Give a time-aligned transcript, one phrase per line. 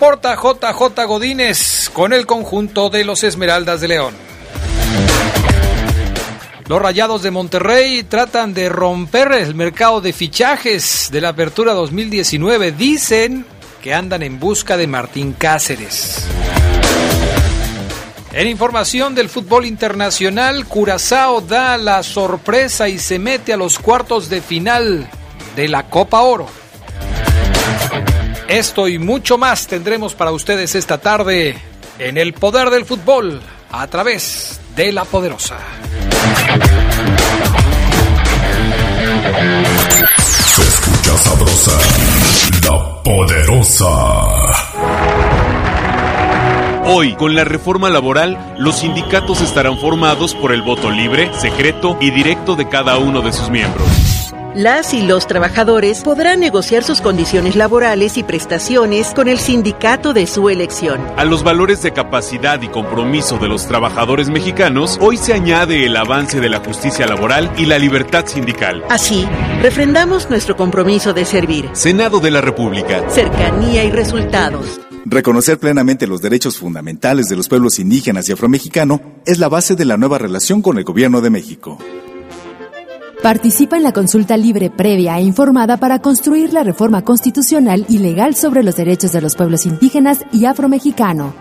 [0.00, 4.14] Reporta JJ Godínez con el conjunto de los Esmeraldas de León.
[6.66, 12.72] Los Rayados de Monterrey tratan de romper el mercado de fichajes de la apertura 2019.
[12.72, 13.44] Dicen
[13.82, 16.24] que andan en busca de Martín Cáceres.
[18.32, 24.30] En información del fútbol internacional, Curazao da la sorpresa y se mete a los cuartos
[24.30, 25.10] de final
[25.56, 26.59] de la Copa Oro.
[28.50, 31.56] Esto y mucho más tendremos para ustedes esta tarde
[32.00, 35.56] en el poder del fútbol a través de la poderosa.
[40.46, 41.78] Se escucha sabrosa,
[42.64, 43.86] la poderosa.
[46.86, 52.10] Hoy, con la reforma laboral, los sindicatos estarán formados por el voto libre, secreto y
[52.10, 54.09] directo de cada uno de sus miembros.
[54.54, 60.26] Las y los trabajadores podrán negociar sus condiciones laborales y prestaciones con el sindicato de
[60.26, 61.00] su elección.
[61.16, 65.96] A los valores de capacidad y compromiso de los trabajadores mexicanos, hoy se añade el
[65.96, 68.82] avance de la justicia laboral y la libertad sindical.
[68.88, 69.24] Así,
[69.62, 71.70] refrendamos nuestro compromiso de servir.
[71.72, 73.08] Senado de la República.
[73.08, 74.80] Cercanía y resultados.
[75.04, 79.84] Reconocer plenamente los derechos fundamentales de los pueblos indígenas y afromexicano es la base de
[79.84, 81.78] la nueva relación con el Gobierno de México.
[83.22, 88.34] Participa en la consulta libre, previa e informada para construir la reforma constitucional y legal
[88.34, 91.34] sobre los derechos de los pueblos indígenas y afromexicano.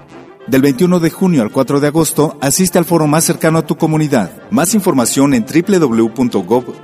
[0.45, 3.77] Del 21 de junio al 4 de agosto, asiste al foro más cercano a tu
[3.77, 4.29] comunidad.
[4.51, 6.77] Más información en www.gov.mx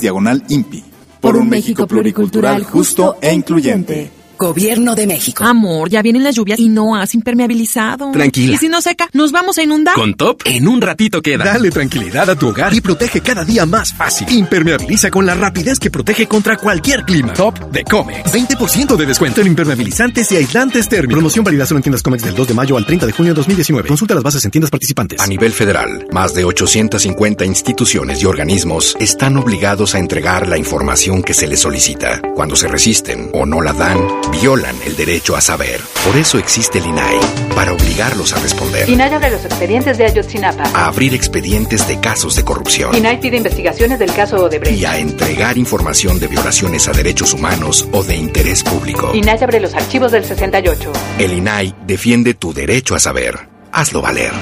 [0.00, 0.84] diagonal INPI.
[1.20, 4.21] Por un México pluricultural, justo e incluyente.
[4.42, 5.44] Gobierno de México.
[5.44, 8.10] Amor, ya vienen las lluvias y no has impermeabilizado.
[8.10, 8.54] Tranquila.
[8.54, 9.94] Y si no seca, nos vamos a inundar.
[9.94, 11.44] Con Top, en un ratito queda.
[11.44, 14.28] Dale tranquilidad a tu hogar y protege cada día más fácil.
[14.32, 17.32] Impermeabiliza con la rapidez que protege contra cualquier clima.
[17.34, 18.32] Top de Comex.
[18.32, 21.14] 20% de descuento en impermeabilizantes y aislantes térmicos.
[21.18, 23.36] Promoción válida solo en tiendas Comex del 2 de mayo al 30 de junio de
[23.36, 23.86] 2019.
[23.86, 25.20] Consulta las bases en tiendas participantes.
[25.20, 31.22] A nivel federal, más de 850 instituciones y organismos están obligados a entregar la información
[31.22, 32.20] que se les solicita.
[32.34, 34.00] Cuando se resisten o no la dan,
[34.32, 35.80] violan el derecho a saber.
[36.04, 37.20] Por eso existe el INAI,
[37.54, 38.88] para obligarlos a responder.
[38.88, 40.64] INAI abre los expedientes de Ayotzinapa.
[40.74, 42.94] A abrir expedientes de casos de corrupción.
[42.96, 44.76] INAI pide investigaciones del caso Odebrecht.
[44.76, 49.12] Y a entregar información de violaciones a derechos humanos o de interés público.
[49.14, 50.92] INAI abre los archivos del 68.
[51.18, 53.52] El INAI defiende tu derecho a saber.
[53.72, 54.32] Hazlo valer.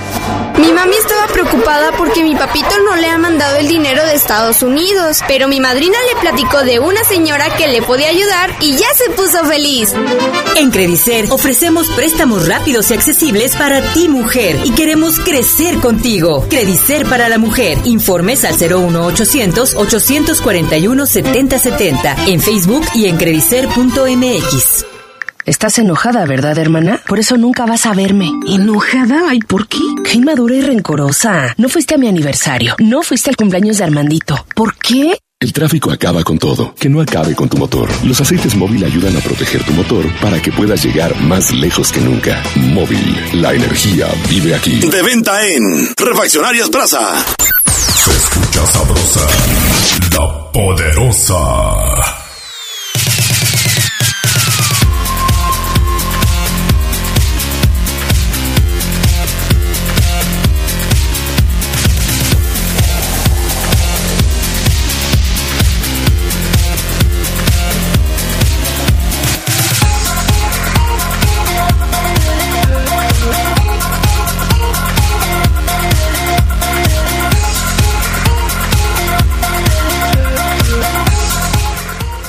[0.59, 4.63] Mi mami estaba preocupada porque mi papito no le ha mandado el dinero de Estados
[4.63, 8.93] Unidos, pero mi madrina le platicó de una señora que le podía ayudar y ya
[8.95, 9.95] se puso feliz.
[10.57, 16.47] En Credicer ofrecemos préstamos rápidos y accesibles para ti mujer y queremos crecer contigo.
[16.51, 17.79] Credicer para la mujer.
[17.85, 24.90] Informes al 01800 841 7070 en Facebook y en credicer.mx.
[25.47, 27.01] Estás enojada, ¿verdad, hermana?
[27.07, 28.31] Por eso nunca vas a verme.
[28.47, 29.23] ¿Enojada?
[29.29, 29.79] Ay, ¿por qué?
[30.05, 31.55] Qué inmadura y rencorosa.
[31.57, 32.77] No fuiste a mi aniversario.
[32.79, 34.45] No fuiste al cumpleaños de Armandito.
[34.55, 35.19] ¿Por qué?
[35.41, 36.75] El tráfico acaba con todo.
[36.75, 37.89] Que no acabe con tu motor.
[38.05, 42.01] Los aceites móvil ayudan a proteger tu motor para que puedas llegar más lejos que
[42.01, 42.43] nunca.
[42.57, 44.79] Móvil, la energía vive aquí.
[44.81, 47.25] De venta en Refaccionarias Plaza.
[47.67, 49.27] Se escucha sabrosa,
[50.13, 52.20] la poderosa.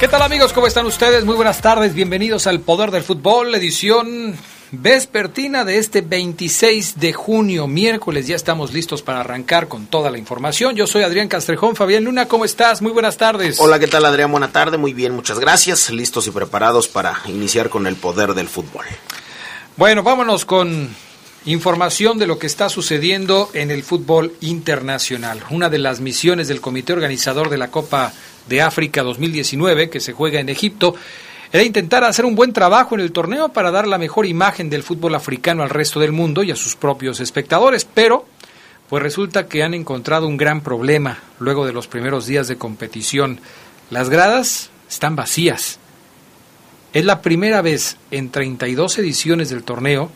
[0.02, 0.52] ¿Qué tal amigos?
[0.52, 1.26] ¿Cómo están ustedes?
[1.26, 4.36] Muy buenas tardes, bienvenidos al Poder del Fútbol, edición
[4.72, 8.26] vespertina de este 26 de junio, miércoles.
[8.26, 10.76] Ya estamos listos para arrancar con toda la información.
[10.76, 11.76] Yo soy Adrián Castrejón.
[11.76, 12.82] Fabián Luna, ¿cómo estás?
[12.82, 13.60] Muy buenas tardes.
[13.60, 14.32] Hola, ¿qué tal Adrián?
[14.32, 15.92] Buena tarde, muy bien, muchas gracias.
[15.92, 18.86] Listos y preparados para iniciar con el poder del fútbol.
[19.78, 20.96] Bueno, vámonos con
[21.46, 25.44] información de lo que está sucediendo en el fútbol internacional.
[25.52, 28.14] Una de las misiones del comité organizador de la Copa
[28.48, 30.96] de África 2019, que se juega en Egipto,
[31.52, 34.84] era intentar hacer un buen trabajo en el torneo para dar la mejor imagen del
[34.84, 38.26] fútbol africano al resto del mundo y a sus propios espectadores, pero
[38.90, 43.40] pues resulta que han encontrado un gran problema luego de los primeros días de competición.
[43.90, 45.80] Las gradas están vacías.
[46.94, 50.12] Es la primera vez en 32 ediciones del torneo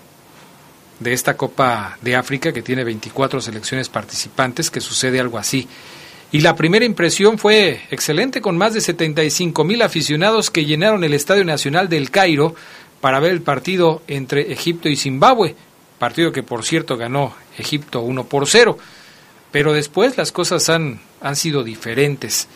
[0.99, 5.67] de esta Copa de África, que tiene 24 selecciones participantes, que sucede algo así.
[6.31, 11.13] Y la primera impresión fue excelente, con más de 75 mil aficionados que llenaron el
[11.13, 12.55] Estadio Nacional del Cairo
[12.99, 15.55] para ver el partido entre Egipto y Zimbabue,
[15.99, 18.77] partido que por cierto ganó Egipto 1 por 0.
[19.51, 22.47] Pero después las cosas han, han sido diferentes.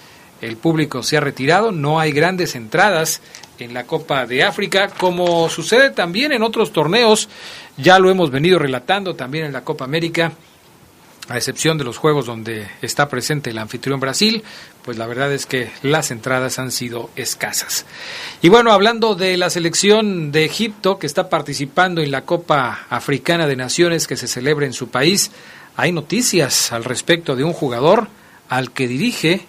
[0.41, 3.21] El público se ha retirado, no hay grandes entradas
[3.59, 7.29] en la Copa de África, como sucede también en otros torneos,
[7.77, 10.31] ya lo hemos venido relatando también en la Copa América
[11.29, 14.43] a excepción de los juegos donde está presente el anfitrión Brasil,
[14.83, 17.85] pues la verdad es que las entradas han sido escasas.
[18.41, 23.45] Y bueno, hablando de la selección de Egipto que está participando en la Copa Africana
[23.45, 25.31] de Naciones que se celebra en su país,
[25.75, 28.07] hay noticias al respecto de un jugador
[28.49, 29.45] al que dirige,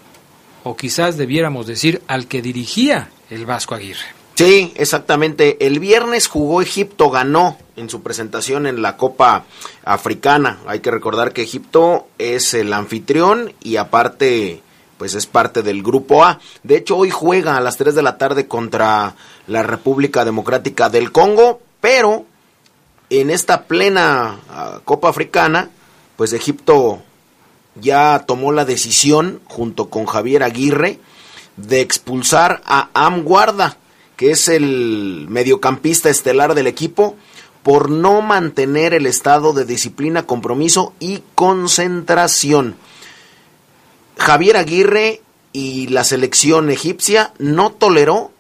[0.63, 4.20] o quizás debiéramos decir al que dirigía el Vasco Aguirre.
[4.41, 5.67] Sí, exactamente.
[5.67, 9.45] El viernes jugó Egipto, ganó en su presentación en la Copa
[9.85, 10.61] Africana.
[10.67, 14.63] Hay que recordar que Egipto es el anfitrión y aparte
[14.97, 16.41] pues es parte del grupo A.
[16.63, 19.15] De hecho, hoy juega a las 3 de la tarde contra
[19.47, 22.25] la República Democrática del Congo, pero
[23.11, 25.69] en esta plena ah, Copa Africana,
[26.17, 27.03] pues Egipto
[27.75, 30.99] ya tomó la decisión junto con Javier Aguirre
[31.59, 33.77] de expulsar a Amguarda
[34.21, 37.17] que es el mediocampista estelar del equipo,
[37.63, 42.77] por no mantener el estado de disciplina, compromiso y concentración.
[44.19, 45.23] Javier Aguirre
[45.55, 48.31] y la selección egipcia no toleró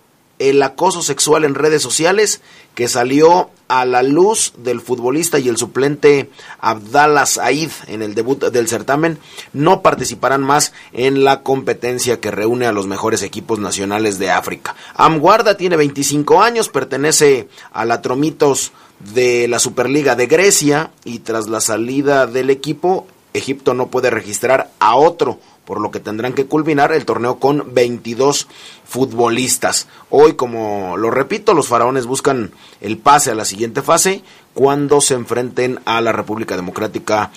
[0.40, 2.40] el acoso sexual en redes sociales
[2.74, 8.42] que salió a la luz del futbolista y el suplente Abdallah Said en el debut
[8.46, 9.18] del certamen
[9.52, 14.74] no participarán más en la competencia que reúne a los mejores equipos nacionales de África.
[14.94, 18.72] Amguarda tiene 25 años, pertenece a la Tromitos
[19.12, 24.70] de la Superliga de Grecia y tras la salida del equipo Egipto no puede registrar
[24.78, 28.48] a otro por lo que tendrán que culminar el torneo con 22
[28.84, 29.86] futbolistas.
[30.10, 32.50] Hoy, como lo repito, los faraones buscan
[32.80, 37.30] el pase a la siguiente fase cuando se enfrenten a la República Democrática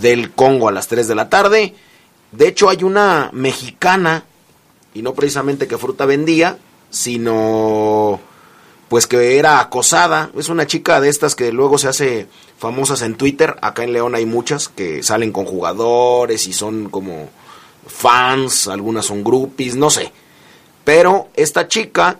[0.00, 1.74] del Congo a las 3 de la tarde.
[2.32, 4.24] De hecho, hay una mexicana,
[4.92, 6.58] y no precisamente que fruta vendía,
[6.90, 8.18] sino
[8.88, 10.30] pues que era acosada.
[10.36, 12.28] Es una chica de estas que luego se hace
[12.58, 13.56] famosas en Twitter.
[13.60, 17.28] Acá en León hay muchas que salen con jugadores y son como
[17.86, 20.12] fans, algunas son groupies, no sé.
[20.84, 22.18] Pero esta chica,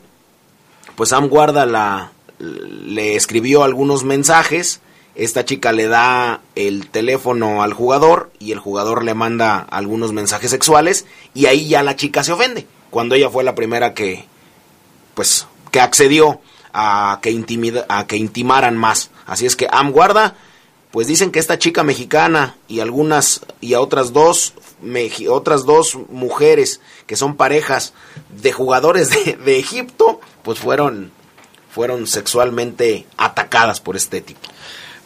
[0.97, 4.81] pues Sam Guarda la, le escribió algunos mensajes.
[5.15, 10.51] Esta chica le da el teléfono al jugador y el jugador le manda algunos mensajes
[10.51, 12.67] sexuales y ahí ya la chica se ofende.
[12.91, 14.26] Cuando ella fue la primera que,
[15.14, 16.40] pues, que accedió
[16.78, 19.11] a que, intimida, a que intimaran más.
[19.25, 20.37] Así es que Am Guarda,
[20.90, 24.52] pues dicen que esta chica mexicana y algunas y a otras dos
[25.30, 27.95] otras dos mujeres que son parejas
[28.42, 31.12] de jugadores de, de Egipto, pues fueron,
[31.71, 34.40] fueron sexualmente atacadas por este tipo.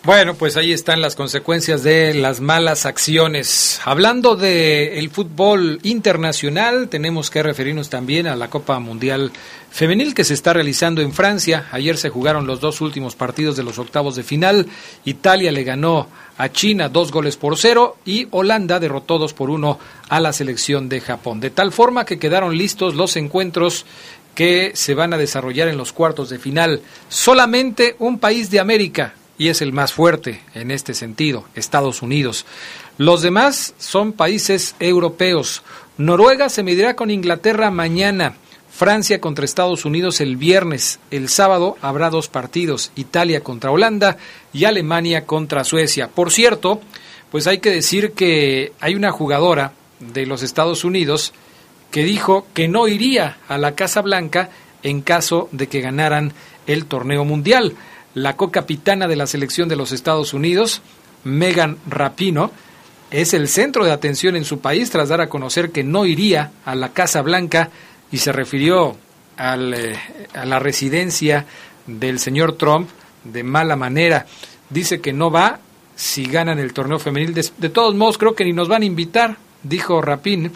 [0.02, 3.83] Bueno, pues ahí están las consecuencias de las malas acciones.
[3.85, 9.30] Hablando de el fútbol internacional, tenemos que referirnos también a la Copa Mundial
[9.71, 11.69] Femenil que se está realizando en Francia.
[11.71, 14.69] Ayer se jugaron los dos últimos partidos de los octavos de final.
[15.04, 19.78] Italia le ganó a China dos goles por cero y Holanda derrotó dos por uno
[20.09, 21.40] a la selección de Japón.
[21.40, 23.85] De tal forma que quedaron listos los encuentros
[24.35, 26.80] que se van a desarrollar en los cuartos de final.
[27.11, 32.44] Solamente un país de América, y es el más fuerte en este sentido, Estados Unidos.
[32.99, 35.62] Los demás son países europeos.
[35.97, 38.35] Noruega se medirá con Inglaterra mañana.
[38.70, 41.00] Francia contra Estados Unidos el viernes.
[41.11, 44.18] El sábado habrá dos partidos, Italia contra Holanda
[44.52, 46.09] y Alemania contra Suecia.
[46.09, 46.82] Por cierto,
[47.30, 51.32] pues hay que decir que hay una jugadora de los Estados Unidos
[51.90, 54.50] que dijo que no iría a la Casa Blanca
[54.82, 56.35] en caso de que ganaran
[56.66, 57.75] el torneo mundial.
[58.14, 60.82] La co-capitana de la selección de los Estados Unidos,
[61.24, 62.50] Megan Rapino,
[63.10, 66.52] es el centro de atención en su país tras dar a conocer que no iría
[66.64, 67.70] a la Casa Blanca
[68.12, 68.96] y se refirió
[69.36, 69.98] al, eh,
[70.34, 71.46] a la residencia
[71.86, 72.88] del señor Trump
[73.24, 74.26] de mala manera.
[74.68, 75.60] Dice que no va
[75.96, 77.34] si ganan el torneo femenil.
[77.34, 80.50] De, de todos modos, creo que ni nos van a invitar, dijo Rapin,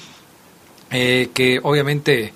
[0.90, 2.32] eh, que obviamente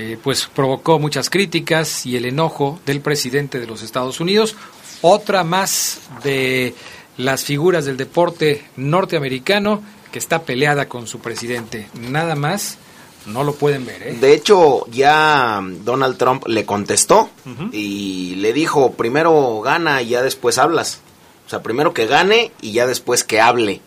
[0.00, 4.54] eh, pues provocó muchas críticas y el enojo del presidente de los Estados Unidos.
[5.02, 6.72] Otra más de
[7.16, 11.88] las figuras del deporte norteamericano que está peleada con su presidente.
[11.94, 12.78] Nada más
[13.26, 14.04] no lo pueden ver.
[14.04, 14.16] ¿eh?
[14.20, 17.30] De hecho, ya Donald Trump le contestó
[17.72, 21.00] y le dijo, primero gana y ya después hablas.
[21.48, 23.80] O sea, primero que gane y ya después que hable.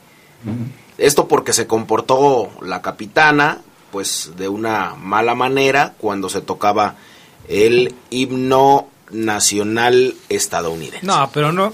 [0.98, 6.95] Esto porque se comportó la capitana, pues de una mala manera cuando se tocaba
[7.48, 11.05] el himno nacional estadounidense.
[11.05, 11.74] No, pero no,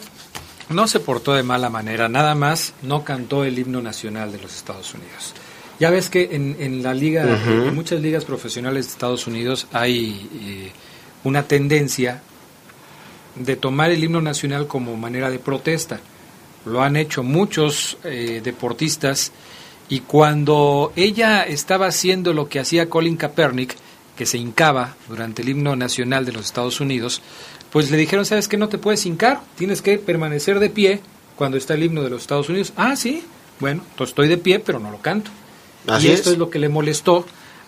[0.69, 4.55] no se portó de mala manera, nada más no cantó el himno nacional de los
[4.55, 5.33] Estados Unidos.
[5.79, 10.27] Ya ves que en, en la liga, en muchas ligas profesionales de Estados Unidos hay
[10.41, 10.71] eh,
[11.23, 12.21] una tendencia
[13.35, 15.99] de tomar el himno nacional como manera de protesta.
[16.65, 19.31] Lo han hecho muchos eh, deportistas
[19.89, 23.75] y cuando ella estaba haciendo lo que hacía Colin Kaepernick,
[24.15, 27.21] que se hincaba durante el himno nacional de los Estados Unidos,
[27.71, 28.57] pues le dijeron, ¿sabes qué?
[28.57, 31.01] No te puedes hincar, tienes que permanecer de pie
[31.35, 32.73] cuando está el himno de los Estados Unidos.
[32.75, 33.23] Ah, sí,
[33.59, 35.29] bueno, pues estoy de pie, pero no lo canto.
[35.87, 36.33] Así y esto es.
[36.33, 37.25] es lo que le molestó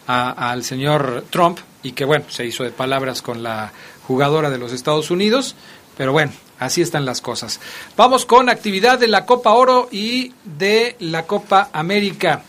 [0.08, 3.72] a- al señor Trump y que bueno, se hizo de palabras con la
[4.08, 5.56] jugadora de los Estados Unidos,
[5.98, 7.60] pero bueno, así están las cosas.
[7.98, 12.44] Vamos con actividad de la Copa Oro y de la Copa América.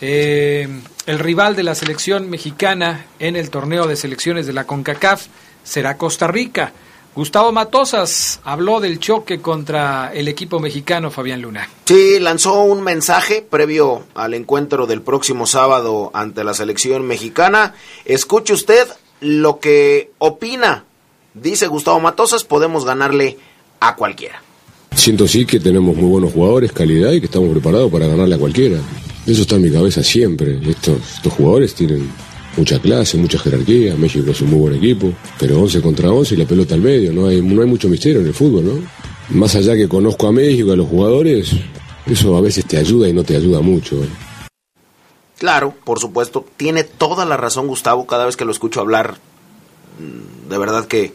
[0.00, 0.68] Eh,
[1.06, 5.26] el rival de la selección mexicana en el torneo de selecciones de la CONCACAF
[5.64, 6.72] será Costa Rica.
[7.14, 11.68] Gustavo Matosas habló del choque contra el equipo mexicano Fabián Luna.
[11.84, 17.74] Sí, lanzó un mensaje previo al encuentro del próximo sábado ante la selección mexicana.
[18.04, 18.86] Escuche usted
[19.20, 20.84] lo que opina.
[21.34, 23.36] Dice Gustavo Matosas, podemos ganarle
[23.80, 24.42] a cualquiera.
[24.94, 28.38] Siento sí que tenemos muy buenos jugadores, calidad y que estamos preparados para ganarle a
[28.38, 28.78] cualquiera.
[29.26, 30.58] Eso está en mi cabeza siempre.
[30.68, 32.10] Estos, estos jugadores tienen
[32.56, 33.94] mucha clase, mucha jerarquía.
[33.96, 37.12] México es un muy buen equipo, pero 11 contra 11 y la pelota al medio.
[37.12, 38.88] No hay, no hay mucho misterio en el fútbol, ¿no?
[39.38, 41.50] Más allá que conozco a México, a los jugadores,
[42.06, 44.02] eso a veces te ayuda y no te ayuda mucho.
[44.02, 44.08] ¿eh?
[45.38, 49.18] Claro, por supuesto, tiene toda la razón Gustavo cada vez que lo escucho hablar.
[50.00, 51.12] mm, De verdad que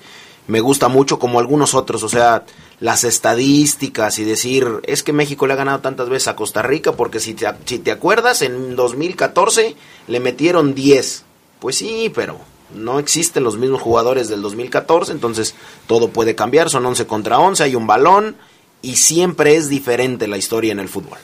[0.47, 2.45] me gusta mucho como algunos otros, o sea,
[2.79, 6.93] las estadísticas y decir, es que México le ha ganado tantas veces a Costa Rica
[6.93, 9.75] porque si te, si te acuerdas, en 2014
[10.07, 11.23] le metieron 10.
[11.59, 12.39] Pues sí, pero
[12.75, 15.55] no existen los mismos jugadores del 2014, entonces
[15.87, 18.35] todo puede cambiar, son 11 contra 11, hay un balón
[18.81, 21.19] y siempre es diferente la historia en el fútbol.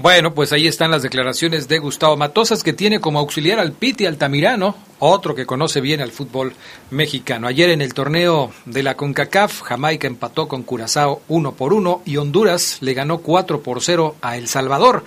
[0.00, 4.06] Bueno, pues ahí están las declaraciones de Gustavo Matosas, que tiene como auxiliar al Piti
[4.06, 6.54] Altamirano, otro que conoce bien al fútbol
[6.90, 7.48] mexicano.
[7.48, 12.16] Ayer en el torneo de la CONCACAF, Jamaica empató con Curazao 1 por 1 y
[12.16, 15.02] Honduras le ganó 4 por 0 a El Salvador.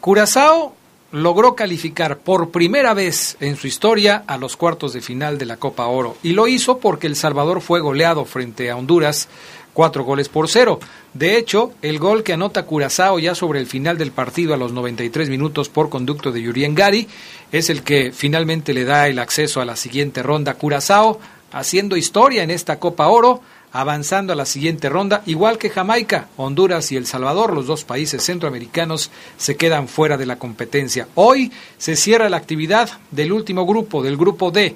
[0.00, 0.74] Curazao
[1.12, 5.58] logró calificar por primera vez en su historia a los cuartos de final de la
[5.58, 9.28] Copa Oro y lo hizo porque El Salvador fue goleado frente a Honduras
[9.76, 10.80] cuatro goles por cero.
[11.12, 14.72] De hecho, el gol que anota Curazao ya sobre el final del partido a los
[14.72, 17.06] 93 minutos por conducto de Yurien Gari
[17.52, 20.54] es el que finalmente le da el acceso a la siguiente ronda.
[20.54, 21.20] Curazao
[21.52, 26.90] haciendo historia en esta Copa Oro, avanzando a la siguiente ronda, igual que Jamaica, Honduras
[26.90, 31.06] y El Salvador, los dos países centroamericanos se quedan fuera de la competencia.
[31.16, 34.74] Hoy se cierra la actividad del último grupo, del grupo D.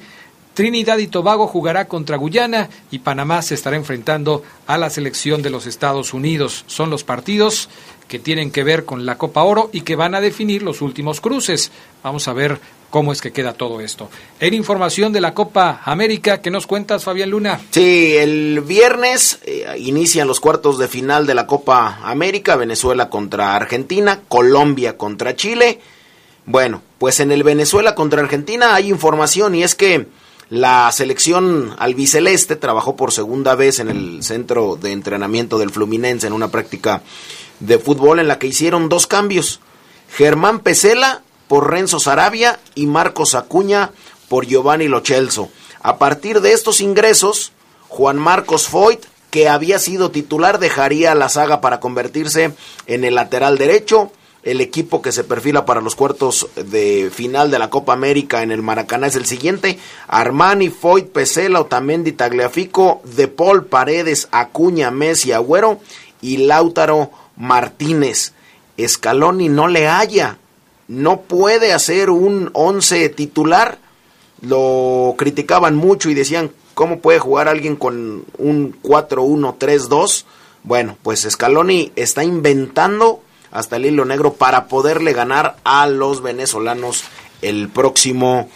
[0.54, 5.50] Trinidad y Tobago jugará contra Guyana y Panamá se estará enfrentando a la selección de
[5.50, 6.64] los Estados Unidos.
[6.66, 7.68] Son los partidos
[8.08, 11.20] que tienen que ver con la Copa Oro y que van a definir los últimos
[11.20, 11.70] cruces.
[12.02, 12.58] Vamos a ver
[12.90, 14.10] cómo es que queda todo esto.
[14.40, 17.60] En información de la Copa América, ¿qué nos cuentas, Fabián Luna?
[17.70, 23.54] Sí, el viernes eh, inician los cuartos de final de la Copa América, Venezuela contra
[23.54, 25.80] Argentina, Colombia contra Chile.
[26.46, 30.08] Bueno, pues en el Venezuela contra Argentina hay información y es que
[30.50, 36.32] la selección albiceleste trabajó por segunda vez en el centro de entrenamiento del Fluminense en
[36.32, 37.02] una práctica
[37.60, 39.60] de fútbol en la que hicieron dos cambios.
[40.12, 43.92] Germán Pesela por Renzo Sarabia y Marcos Acuña
[44.28, 45.50] por Giovanni Lochelso.
[45.82, 47.52] A partir de estos ingresos,
[47.88, 52.52] Juan Marcos Foyt, que había sido titular, dejaría la saga para convertirse
[52.86, 54.10] en el lateral derecho.
[54.42, 58.50] El equipo que se perfila para los cuartos de final de la Copa América en
[58.50, 59.78] el Maracaná es el siguiente:
[60.08, 65.80] Armani, Foyt, Pesela, Otamendi, Tagliafico, De Paul, Paredes, Acuña, Messi, Agüero
[66.22, 68.32] y Lautaro Martínez.
[68.82, 70.38] Scaloni no le halla,
[70.88, 73.78] no puede hacer un once titular.
[74.40, 80.24] Lo criticaban mucho y decían, ¿cómo puede jugar alguien con un 4-1-3-2?
[80.62, 87.04] Bueno, pues Scaloni está inventando hasta el hilo negro para poderle ganar a los venezolanos
[87.42, 88.48] el próximo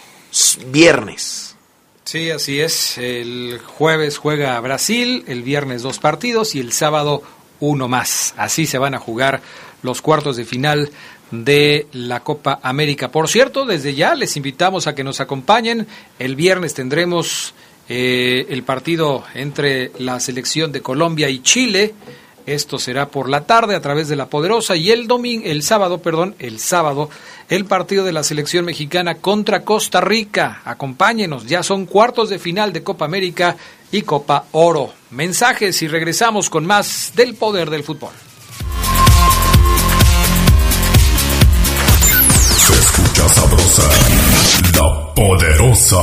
[0.67, 1.55] viernes.
[2.03, 2.97] Sí, así es.
[2.97, 7.23] El jueves juega Brasil, el viernes dos partidos y el sábado
[7.59, 8.33] uno más.
[8.37, 9.41] Así se van a jugar
[9.81, 10.91] los cuartos de final
[11.31, 13.11] de la Copa América.
[13.11, 15.87] Por cierto, desde ya les invitamos a que nos acompañen.
[16.19, 17.53] El viernes tendremos
[17.89, 21.93] eh, el partido entre la selección de Colombia y Chile.
[22.45, 25.97] Esto será por la tarde a través de la Poderosa y el domingo, el sábado,
[25.97, 27.09] perdón, el sábado,
[27.49, 30.61] el partido de la selección mexicana contra Costa Rica.
[30.63, 33.57] Acompáñenos, ya son cuartos de final de Copa América
[33.91, 34.93] y Copa Oro.
[35.09, 38.11] Mensajes y regresamos con más del poder del fútbol.
[42.57, 43.89] Se escucha sabrosa,
[44.75, 45.95] la poderosa.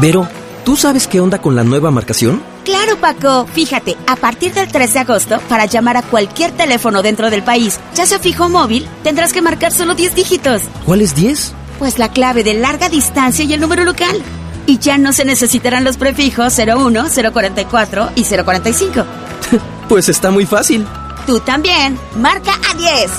[0.00, 0.26] Vero,
[0.64, 2.55] ¿tú sabes qué onda con la nueva marcación?
[2.66, 3.46] Claro, Paco.
[3.46, 7.78] Fíjate, a partir del 3 de agosto, para llamar a cualquier teléfono dentro del país,
[7.94, 10.62] ya sea fijo o móvil, tendrás que marcar solo 10 dígitos.
[10.84, 11.54] ¿Cuáles 10?
[11.78, 14.20] Pues la clave de larga distancia y el número local.
[14.66, 19.04] Y ya no se necesitarán los prefijos 01, 044 y 045.
[19.88, 20.84] pues está muy fácil.
[21.24, 21.96] Tú también.
[22.16, 23.10] Marca a 10.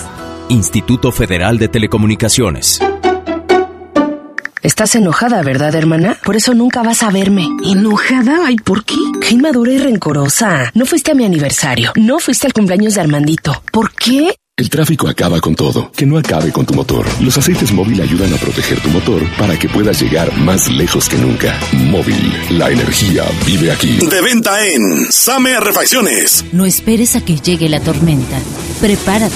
[0.50, 2.82] Instituto Federal de Telecomunicaciones.
[4.62, 6.18] Estás enojada, ¿verdad, hermana?
[6.26, 7.48] Por eso nunca vas a verme.
[7.64, 8.52] ¿Enojada?
[8.52, 8.96] ¿Y por qué?
[9.28, 10.72] Qué inmadura y rencorosa.
[10.74, 11.92] No fuiste a mi aniversario.
[11.98, 13.62] No fuiste al cumpleaños de Armandito.
[13.74, 14.34] ¿Por qué?
[14.56, 15.92] El tráfico acaba con todo.
[15.92, 17.06] Que no acabe con tu motor.
[17.20, 21.18] Los aceites móvil ayudan a proteger tu motor para que puedas llegar más lejos que
[21.18, 21.60] nunca.
[21.74, 23.98] Móvil, la energía vive aquí.
[23.98, 26.46] De venta en Same Refacciones.
[26.54, 28.40] No esperes a que llegue la tormenta.
[28.80, 29.36] Prepárate.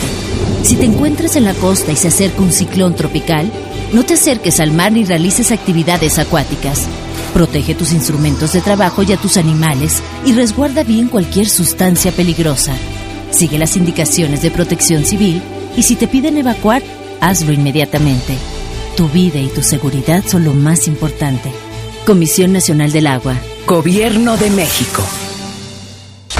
[0.64, 3.52] Si te encuentras en la costa y se acerca un ciclón tropical,
[3.92, 6.88] no te acerques al mar ni realices actividades acuáticas.
[7.34, 12.74] Protege tus instrumentos de trabajo y a tus animales y resguarda bien cualquier sustancia peligrosa.
[13.31, 15.42] Sigue las indicaciones de protección civil
[15.77, 16.84] y si te piden evacuar,
[17.22, 18.38] hazlo inmediatamente.
[18.98, 21.51] Tu vida y tu seguridad son lo más importante.
[22.05, 23.36] Comisión Nacional del Agua.
[23.66, 25.01] Gobierno de México.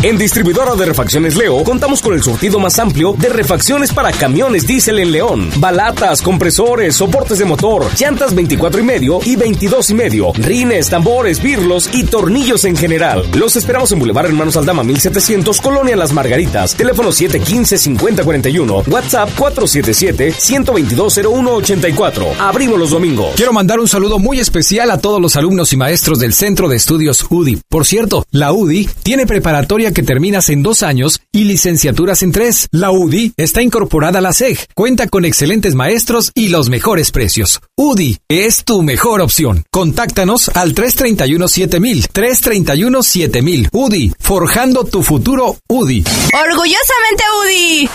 [0.04, 4.66] En Distribuidora de Refacciones Leo contamos con el surtido más amplio de refacciones para camiones
[4.66, 5.48] diésel en León.
[5.58, 11.40] Balatas, compresores, soportes de motor, llantas 24 y medio y 22 y medio, rines, tambores,
[11.40, 13.30] birlos y tornillos en general.
[13.38, 16.74] Los esperamos en Boulevard Hermanos Aldama 1700, Colonia Las Margaritas.
[16.74, 22.38] Teléfono 715-5041, WhatsApp 477-122-0184.
[22.40, 23.36] Abrimos los domingos.
[23.36, 26.78] Quiero mandar un saludo muy especial a todos los alumnos y maestros del Centro de
[26.78, 27.62] Estudios UDI.
[27.70, 32.68] Por cierto, la UDI tiene preparatoria que terminas en dos años y licenciaturas en tres.
[32.72, 37.62] La UDI está incorporada a la SEG, cuenta con excelentes maestros y los mejores precios.
[37.78, 39.64] UDI es tu mejor opción.
[39.72, 43.70] Contáctanos al 331-7000, 331-7000.
[43.72, 46.04] UDI, forjando tu futuro UDI.
[46.34, 47.90] Orgullosamente UDI.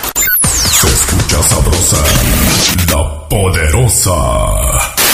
[0.71, 2.05] Se escucha sabrosa,
[2.89, 5.06] la poderosa.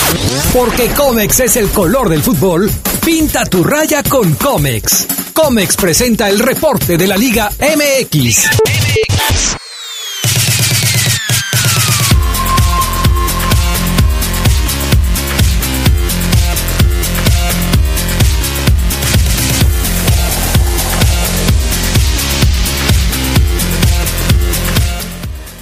[0.52, 2.70] Porque Comex es el color del fútbol,
[3.04, 5.06] pinta tu raya con Comex.
[5.32, 9.61] Comex presenta el reporte de la Liga MX.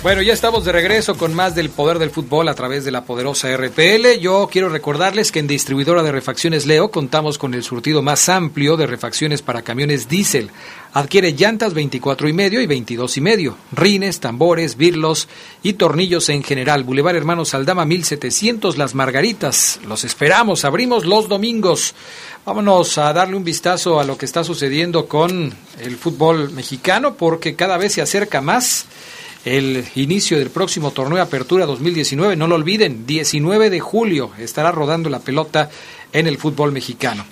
[0.02, 3.04] Bueno, ya estamos de regreso con más del poder del fútbol a través de la
[3.04, 4.18] poderosa RPL.
[4.18, 8.78] Yo quiero recordarles que en Distribuidora de Refacciones Leo contamos con el surtido más amplio
[8.78, 10.52] de refacciones para camiones diésel.
[10.94, 15.28] Adquiere llantas 24 y medio y 22 y medio, rines, tambores, birlos
[15.62, 16.82] y tornillos en general.
[16.82, 19.80] Boulevard Hermanos Aldama 1700 Las Margaritas.
[19.86, 21.94] Los esperamos, abrimos los domingos.
[22.46, 27.54] Vámonos a darle un vistazo a lo que está sucediendo con el fútbol mexicano porque
[27.54, 28.86] cada vez se acerca más
[29.44, 32.36] el inicio del próximo torneo de Apertura 2019.
[32.36, 35.70] No lo olviden, 19 de julio estará rodando la pelota
[36.12, 37.24] en el fútbol mexicano.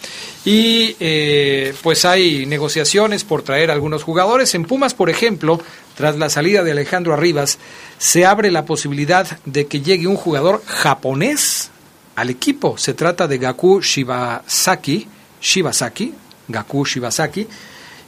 [0.44, 4.54] Y eh, pues hay negociaciones por traer algunos jugadores.
[4.54, 5.60] En Pumas, por ejemplo,
[5.96, 7.58] tras la salida de Alejandro Arribas,
[7.98, 11.70] se abre la posibilidad de que llegue un jugador japonés
[12.16, 12.78] al equipo.
[12.78, 15.06] Se trata de Gaku Shibasaki,
[15.40, 16.14] Shibasaki,
[16.48, 17.46] Gaku Shibasaki,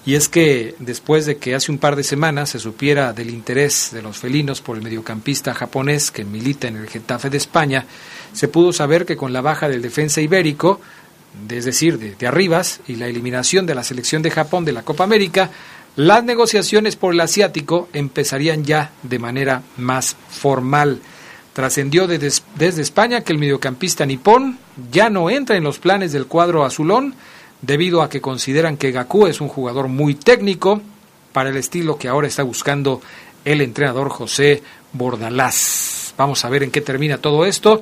[0.06, 3.90] Y es que después de que hace un par de semanas se supiera del interés
[3.92, 7.84] de los felinos por el mediocampista japonés que milita en el Getafe de España,
[8.32, 10.80] se pudo saber que con la baja del defensa ibérico,
[11.48, 15.04] es decir, de, Arribas, y la eliminación de la selección de Japón de la Copa
[15.04, 15.50] América,
[15.96, 21.00] las negociaciones por el asiático empezarían ya de manera más formal.
[21.52, 24.58] Trascendió desde España que el mediocampista nipón
[24.90, 27.16] ya no entra en los planes del cuadro azulón
[27.62, 30.80] debido a que consideran que Gaku es un jugador muy técnico
[31.32, 33.00] para el estilo que ahora está buscando
[33.44, 36.14] el entrenador José Bordalás.
[36.16, 37.80] Vamos a ver en qué termina todo esto.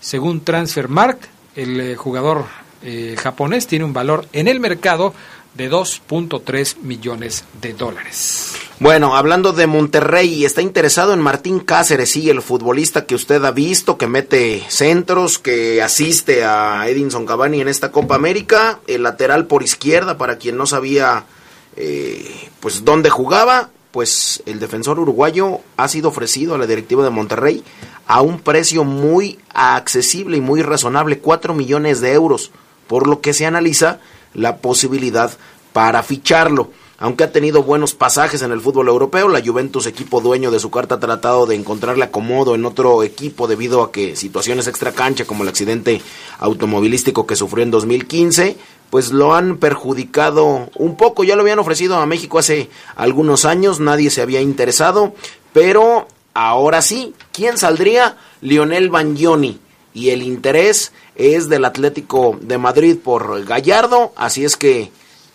[0.00, 1.24] Según Transfermarkt,
[1.56, 2.46] el eh, jugador
[2.82, 5.14] eh, japonés tiene un valor en el mercado
[5.54, 8.54] de 2.3 millones de dólares.
[8.78, 13.52] Bueno, hablando de Monterrey, está interesado en Martín Cáceres, sí, el futbolista que usted ha
[13.52, 19.46] visto, que mete centros, que asiste a Edinson Cavani en esta Copa América, el lateral
[19.46, 21.24] por izquierda, para quien no sabía
[21.76, 27.10] eh, pues dónde jugaba, pues el defensor uruguayo ha sido ofrecido a la directiva de
[27.10, 27.62] Monterrey
[28.06, 32.50] a un precio muy accesible y muy razonable, 4 millones de euros,
[32.88, 34.00] por lo que se analiza
[34.34, 35.30] la posibilidad
[35.72, 36.70] para ficharlo.
[37.02, 40.70] Aunque ha tenido buenos pasajes en el fútbol europeo, la Juventus, equipo dueño de su
[40.70, 45.24] carta, ha tratado de encontrarle acomodo en otro equipo debido a que situaciones extra cancha,
[45.24, 46.00] como el accidente
[46.38, 48.56] automovilístico que sufrió en 2015,
[48.88, 51.24] pues lo han perjudicado un poco.
[51.24, 55.12] Ya lo habían ofrecido a México hace algunos años, nadie se había interesado,
[55.52, 58.16] pero ahora sí, ¿quién saldría?
[58.42, 59.58] Lionel Bagnoni.
[59.94, 64.90] Y el interés es del Atlético de Madrid por Gallardo, así es que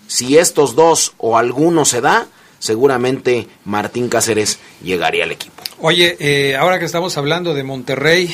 [0.07, 2.27] si estos dos o alguno se da,
[2.59, 5.63] seguramente Martín Cáceres llegaría al equipo.
[5.79, 8.33] Oye, eh, ahora que estamos hablando de Monterrey,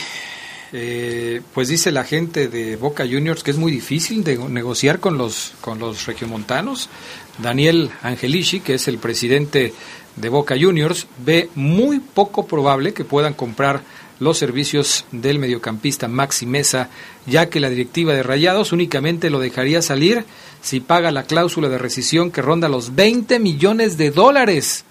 [0.71, 5.17] eh, pues dice la gente de Boca Juniors que es muy difícil de negociar con
[5.17, 6.89] los, con los regiomontanos.
[7.37, 9.73] Daniel Angelici, que es el presidente
[10.15, 13.81] de Boca Juniors, ve muy poco probable que puedan comprar
[14.23, 16.89] los servicios del mediocampista Maxi Mesa,
[17.25, 20.25] ya que la directiva de Rayados únicamente lo dejaría salir
[20.61, 24.85] si paga la cláusula de rescisión que ronda los 20 millones de dólares.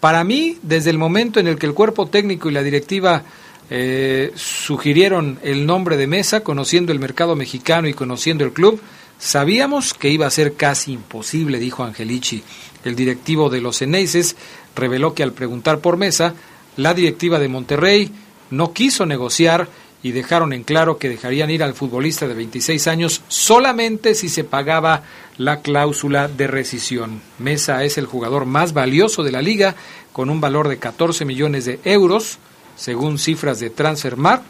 [0.00, 3.24] Para mí, desde el momento en el que el cuerpo técnico y la directiva
[3.70, 8.80] eh, sugirieron el nombre de Mesa, conociendo el mercado mexicano y conociendo el club,
[9.18, 12.42] sabíamos que iba a ser casi imposible, dijo Angelici.
[12.84, 14.36] El directivo de los Eneises
[14.76, 16.34] reveló que al preguntar por Mesa,
[16.76, 18.10] la directiva de Monterrey
[18.50, 19.68] no quiso negociar
[20.02, 24.44] y dejaron en claro que dejarían ir al futbolista de 26 años solamente si se
[24.44, 25.02] pagaba
[25.36, 27.20] la cláusula de rescisión.
[27.38, 29.74] Mesa es el jugador más valioso de la liga
[30.12, 32.38] con un valor de 14 millones de euros,
[32.76, 34.44] según cifras de Transfermarkt,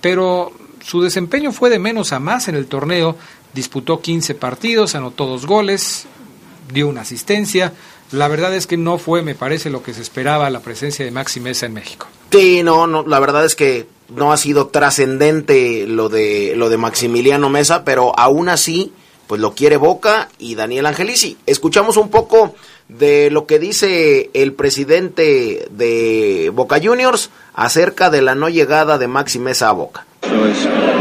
[0.00, 0.52] pero
[0.84, 3.16] su desempeño fue de menos a más en el torneo,
[3.54, 6.06] disputó 15 partidos, anotó dos goles,
[6.72, 7.72] dio una asistencia.
[8.10, 11.10] La verdad es que no fue, me parece, lo que se esperaba la presencia de
[11.10, 12.06] Maxi Mesa en México.
[12.30, 16.76] Sí, no, no, la verdad es que no ha sido trascendente lo de lo de
[16.76, 18.92] Maximiliano Mesa, pero aún así,
[19.26, 21.36] pues lo quiere Boca y Daniel Angelici.
[21.46, 22.54] Escuchamos un poco
[22.88, 29.08] de lo que dice el presidente de Boca Juniors acerca de la no llegada de
[29.08, 30.06] Maxi Mesa a Boca.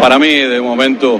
[0.01, 1.19] Para mí, de momento,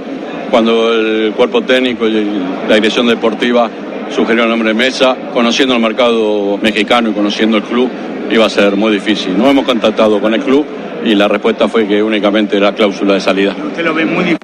[0.50, 2.24] cuando el cuerpo técnico y
[2.68, 3.70] la dirección deportiva
[4.10, 7.90] sugirió el nombre de Mesa, conociendo el mercado mexicano y conociendo el club,
[8.30, 9.36] iba a ser muy difícil.
[9.36, 10.66] No hemos contactado con el club
[11.04, 13.56] y la respuesta fue que únicamente era cláusula de salida.
[13.66, 14.38] ¿Usted lo ve muy difícil?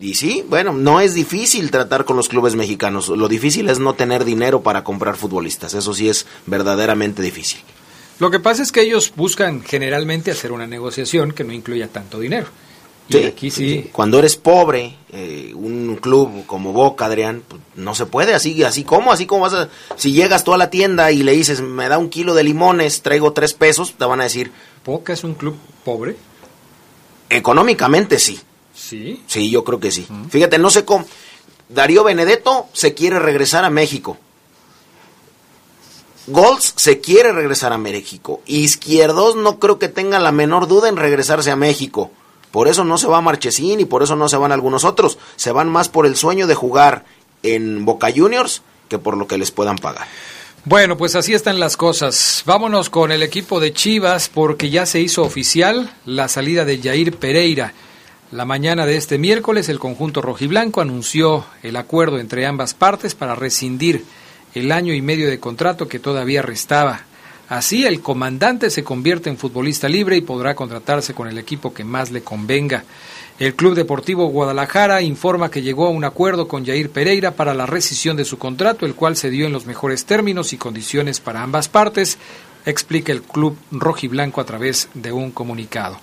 [0.00, 3.08] Y sí, bueno, no es difícil tratar con los clubes mexicanos.
[3.08, 5.74] Lo difícil es no tener dinero para comprar futbolistas.
[5.74, 7.60] Eso sí es verdaderamente difícil.
[8.20, 12.20] Lo que pasa es que ellos buscan generalmente hacer una negociación que no incluya tanto
[12.20, 12.46] dinero.
[13.08, 13.90] Y Sí, aquí sí.
[13.92, 18.84] Cuando eres pobre, eh, un club como Boca, Adrián, pues, no se puede así, así
[18.84, 21.88] como, así como vas a, si llegas tú a la tienda y le dices, me
[21.88, 24.52] da un kilo de limones, traigo tres pesos, te van a decir,
[24.84, 26.16] ¿Boca es un club pobre?
[27.30, 28.40] económicamente sí.
[28.74, 29.22] Sí.
[29.26, 30.06] Sí, yo creo que sí.
[30.30, 31.04] Fíjate, no sé cómo.
[31.68, 34.16] Darío Benedetto se quiere regresar a México.
[36.26, 38.40] Golds se quiere regresar a México.
[38.46, 42.10] Izquierdos no creo que tenga la menor duda en regresarse a México.
[42.50, 45.18] Por eso no se va Marchesín y por eso no se van algunos otros.
[45.36, 47.04] Se van más por el sueño de jugar
[47.42, 50.06] en Boca Juniors que por lo que les puedan pagar.
[50.64, 52.42] Bueno, pues así están las cosas.
[52.44, 57.16] Vámonos con el equipo de Chivas porque ya se hizo oficial la salida de Jair
[57.16, 57.72] Pereira.
[58.32, 63.34] La mañana de este miércoles el conjunto rojiblanco anunció el acuerdo entre ambas partes para
[63.34, 64.04] rescindir
[64.54, 67.04] el año y medio de contrato que todavía restaba
[67.48, 71.82] Así el comandante se convierte en futbolista libre y podrá contratarse con el equipo que
[71.82, 72.84] más le convenga.
[73.38, 77.64] El Club Deportivo Guadalajara informa que llegó a un acuerdo con Jair Pereira para la
[77.64, 81.42] rescisión de su contrato, el cual se dio en los mejores términos y condiciones para
[81.42, 82.18] ambas partes,
[82.66, 85.98] explica el club rojiblanco a través de un comunicado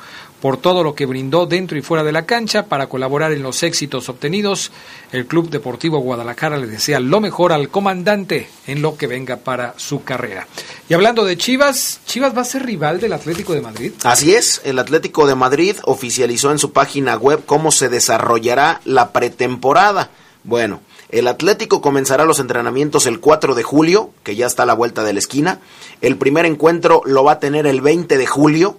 [0.46, 3.64] por todo lo que brindó dentro y fuera de la cancha para colaborar en los
[3.64, 4.72] éxitos obtenidos.
[5.12, 9.74] El Club Deportivo Guadalajara le desea lo mejor al comandante en lo que venga para
[9.78, 10.46] su carrera.
[10.88, 13.94] Y hablando de Chivas, ¿Chivas va a ser rival del Atlético de Madrid?
[14.04, 19.14] Así es, el Atlético de Madrid oficializó en su página web cómo se desarrollará la
[19.14, 20.12] pretemporada.
[20.44, 24.76] Bueno, el Atlético comenzará los entrenamientos el 4 de julio, que ya está a la
[24.76, 25.60] vuelta de la esquina.
[26.02, 28.78] El primer encuentro lo va a tener el 20 de julio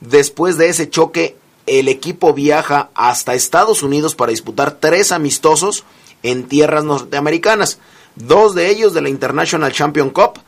[0.00, 5.84] Después de ese choque, el equipo viaja hasta Estados Unidos para disputar tres amistosos
[6.22, 7.78] en tierras norteamericanas,
[8.16, 10.40] dos de ellos de la International Champion Cup.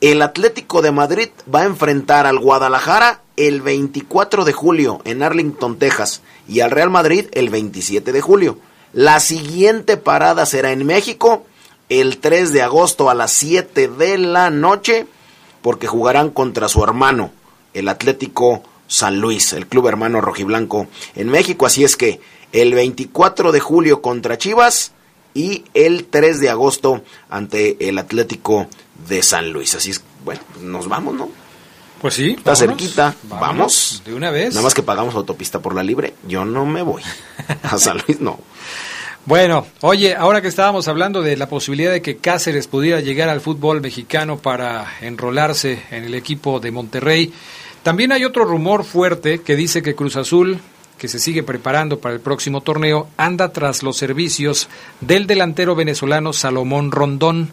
[0.00, 5.78] El Atlético de Madrid va a enfrentar al Guadalajara el 24 de julio en Arlington,
[5.78, 8.58] Texas, y al Real Madrid el 27 de julio.
[8.92, 11.44] La siguiente parada será en México
[11.88, 15.06] el 3 de agosto a las 7 de la noche,
[15.62, 17.30] porque jugarán contra su hermano,
[17.78, 21.66] el Atlético San Luis, el club hermano rojiblanco en México.
[21.66, 22.20] Así es que
[22.52, 24.92] el 24 de julio contra Chivas
[25.34, 28.66] y el 3 de agosto ante el Atlético
[29.08, 29.74] de San Luis.
[29.74, 31.28] Así es, bueno, nos vamos, ¿no?
[32.00, 32.34] Pues sí.
[32.38, 33.14] Está cerquita.
[33.24, 34.02] Vamos.
[34.04, 34.50] De una vez.
[34.50, 36.14] Nada más que pagamos autopista por la libre.
[36.26, 37.02] Yo no me voy.
[37.64, 38.38] A San Luis no.
[39.28, 43.42] Bueno, oye, ahora que estábamos hablando de la posibilidad de que Cáceres pudiera llegar al
[43.42, 47.34] fútbol mexicano para enrolarse en el equipo de Monterrey,
[47.82, 50.58] también hay otro rumor fuerte que dice que Cruz Azul,
[50.98, 54.68] que se sigue preparando para el próximo torneo, anda tras los servicios
[55.00, 57.52] del delantero venezolano Salomón Rondón.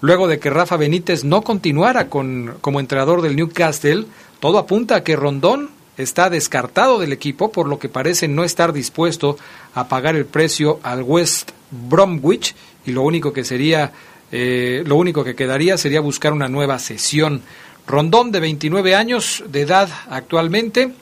[0.00, 4.06] Luego de que Rafa Benítez no continuara con, como entrenador del Newcastle,
[4.40, 8.72] todo apunta a que Rondón está descartado del equipo, por lo que parece no estar
[8.72, 9.38] dispuesto
[9.74, 13.92] a pagar el precio al West Bromwich y lo único que sería,
[14.30, 17.42] eh, lo único que quedaría sería buscar una nueva sesión.
[17.86, 20.92] Rondón, de 29 años de edad actualmente,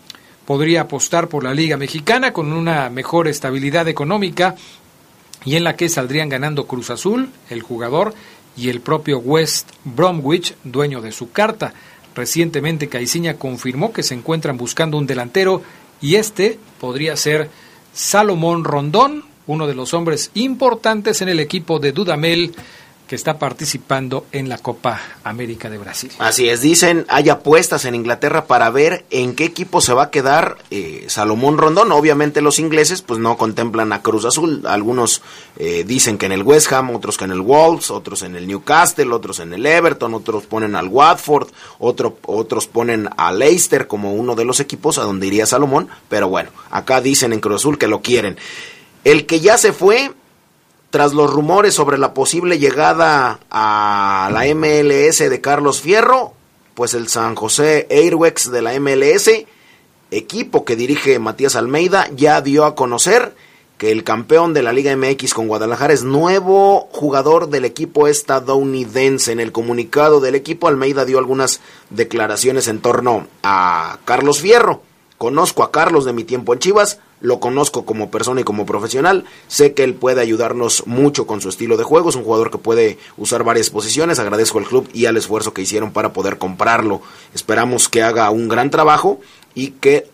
[0.44, 4.54] podría apostar por la Liga Mexicana con una mejor estabilidad económica
[5.44, 8.14] y en la que saldrían ganando Cruz Azul, el jugador,
[8.56, 11.74] y el propio West Bromwich, dueño de su carta.
[12.14, 15.62] Recientemente Caiciña confirmó que se encuentran buscando un delantero
[16.00, 17.50] y este podría ser
[17.92, 22.54] Salomón Rondón, uno de los hombres importantes en el equipo de Dudamel
[23.06, 26.10] que está participando en la Copa América de Brasil.
[26.18, 30.10] Así es, dicen, hay apuestas en Inglaterra para ver en qué equipo se va a
[30.10, 31.92] quedar eh, Salomón Rondón.
[31.92, 34.62] Obviamente los ingleses pues no contemplan a Cruz Azul.
[34.66, 35.20] Algunos
[35.56, 38.46] eh, dicen que en el West Ham, otros que en el Wolves, otros en el
[38.46, 44.14] Newcastle, otros en el Everton, otros ponen al Watford, otro, otros ponen a Leicester como
[44.14, 45.88] uno de los equipos a donde iría Salomón.
[46.08, 48.38] Pero bueno, acá dicen en Cruz Azul que lo quieren.
[49.04, 50.12] El que ya se fue
[50.94, 56.34] tras los rumores sobre la posible llegada a la MLS de Carlos Fierro,
[56.74, 59.28] pues el San José Airwax de la MLS,
[60.12, 63.34] equipo que dirige Matías Almeida, ya dio a conocer
[63.76, 69.32] que el campeón de la Liga MX con Guadalajara es nuevo jugador del equipo estadounidense.
[69.32, 74.82] En el comunicado del equipo, Almeida dio algunas declaraciones en torno a Carlos Fierro.
[75.18, 79.24] Conozco a Carlos de mi tiempo en Chivas, lo conozco como persona y como profesional,
[79.48, 82.58] sé que él puede ayudarnos mucho con su estilo de juego, es un jugador que
[82.58, 87.00] puede usar varias posiciones, agradezco al club y al esfuerzo que hicieron para poder comprarlo,
[87.34, 89.20] esperamos que haga un gran trabajo
[89.54, 90.06] y que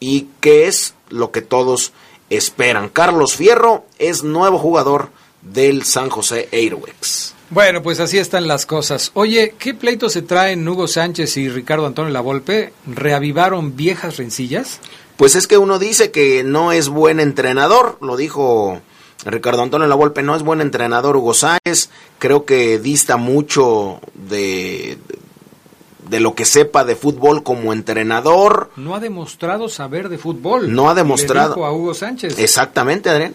[0.00, 1.92] y que es lo que todos
[2.30, 2.88] esperan.
[2.88, 5.10] Carlos Fierro es nuevo jugador
[5.42, 7.34] del San José Airwax.
[7.50, 9.10] Bueno, pues así están las cosas.
[9.12, 12.72] Oye, ¿qué pleito se traen Hugo Sánchez y Ricardo Antonio Lavolpe?
[12.86, 14.80] ¿Reavivaron viejas rencillas?
[15.20, 18.80] Pues es que uno dice que no es buen entrenador, lo dijo
[19.26, 24.96] Ricardo Antonio Lavolpe, no es buen entrenador Hugo Sánchez, creo que dista mucho de,
[26.08, 28.70] de lo que sepa de fútbol como entrenador.
[28.76, 30.74] No ha demostrado saber de fútbol.
[30.74, 31.50] No ha demostrado.
[31.50, 32.38] Le dijo a Hugo Sánchez.
[32.38, 33.34] Exactamente, Adrián.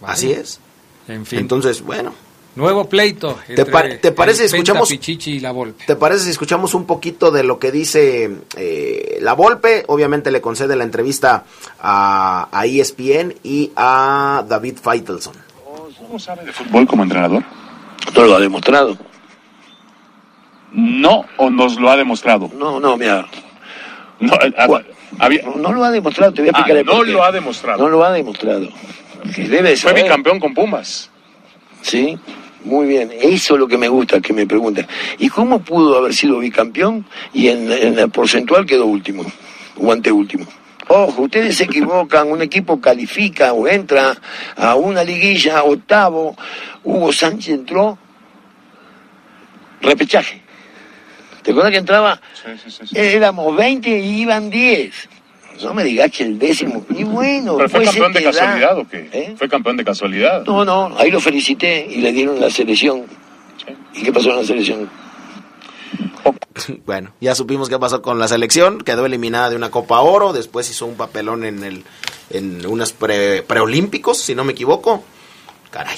[0.00, 0.14] Vale.
[0.14, 0.58] Así es.
[1.06, 1.38] En fin.
[1.38, 2.14] Entonces, bueno,
[2.54, 3.38] Nuevo pleito.
[3.46, 5.84] ¿Te, pa ¿te parece escuchamos Pichichi y la Volpe?
[5.86, 9.84] ¿Te parece si escuchamos un poquito de lo que dice eh, la Volpe?
[9.88, 11.44] Obviamente le concede la entrevista
[11.80, 15.34] a, a ESPN y a David Feitelson.
[15.98, 17.42] ¿Cómo sabe de fútbol como entrenador?
[18.14, 18.98] No lo ha demostrado.
[20.72, 22.50] No o nos lo ha demostrado.
[22.54, 23.26] No, no, mira.
[24.20, 24.82] No, a,
[25.18, 25.42] había...
[25.42, 27.82] no, no lo ha demostrado, te voy a explicar ah, No lo ha demostrado.
[27.82, 28.68] No lo ha demostrado.
[29.24, 31.11] Debe Fue bicampeón con Pumas.
[31.82, 32.18] Sí.
[32.64, 34.86] Muy bien, eso es lo que me gusta, que me preguntan.
[35.18, 39.24] ¿Y cómo pudo haber sido bicampeón y en, en el porcentual quedó último,
[39.78, 40.46] o anteúltimo?
[40.88, 44.16] Ojo, ustedes se equivocan, un equipo califica o entra
[44.56, 46.36] a una liguilla, octavo,
[46.84, 47.98] Hugo Sánchez entró,
[49.80, 50.42] repechaje.
[51.42, 52.20] ¿Te acuerdas que entraba?
[52.94, 55.08] Éramos 20 y iban 10.
[55.62, 56.84] No me digas que el décimo.
[56.90, 58.30] Y bueno, ¿Pero fue puede campeón de da.
[58.32, 59.34] casualidad o qué?
[59.38, 60.44] ¿Fue campeón de casualidad?
[60.44, 63.04] No, no, ahí lo felicité y le dieron la selección.
[63.94, 64.90] ¿Y qué pasó en la selección?
[66.84, 70.68] Bueno, ya supimos qué pasó con la selección, quedó eliminada de una Copa Oro, después
[70.70, 71.84] hizo un papelón en el
[72.30, 75.02] en unos pre- preolímpicos, si no me equivoco.
[75.70, 75.96] Caray.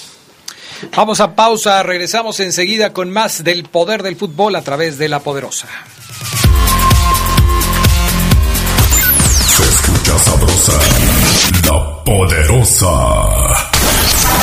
[0.96, 5.20] Vamos a pausa, regresamos enseguida con más del poder del fútbol a través de la
[5.20, 5.68] poderosa.
[10.04, 10.72] Escucha sabrosa,
[11.66, 12.90] la poderosa.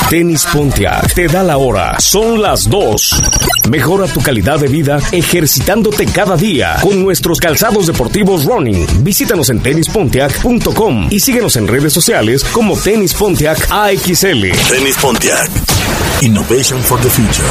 [0.10, 2.00] Tenis Pontiac te da la hora.
[2.00, 3.22] Son las 2.
[3.70, 8.86] Mejora tu calidad de vida ejercitándote cada día con nuestros calzados deportivos running.
[9.04, 14.52] Visítanos en tenispontiac.com y síguenos en redes sociales como Tenis Pontiac AXL.
[14.70, 15.81] Tenis Pontiac.
[16.22, 17.48] Innovation for the future.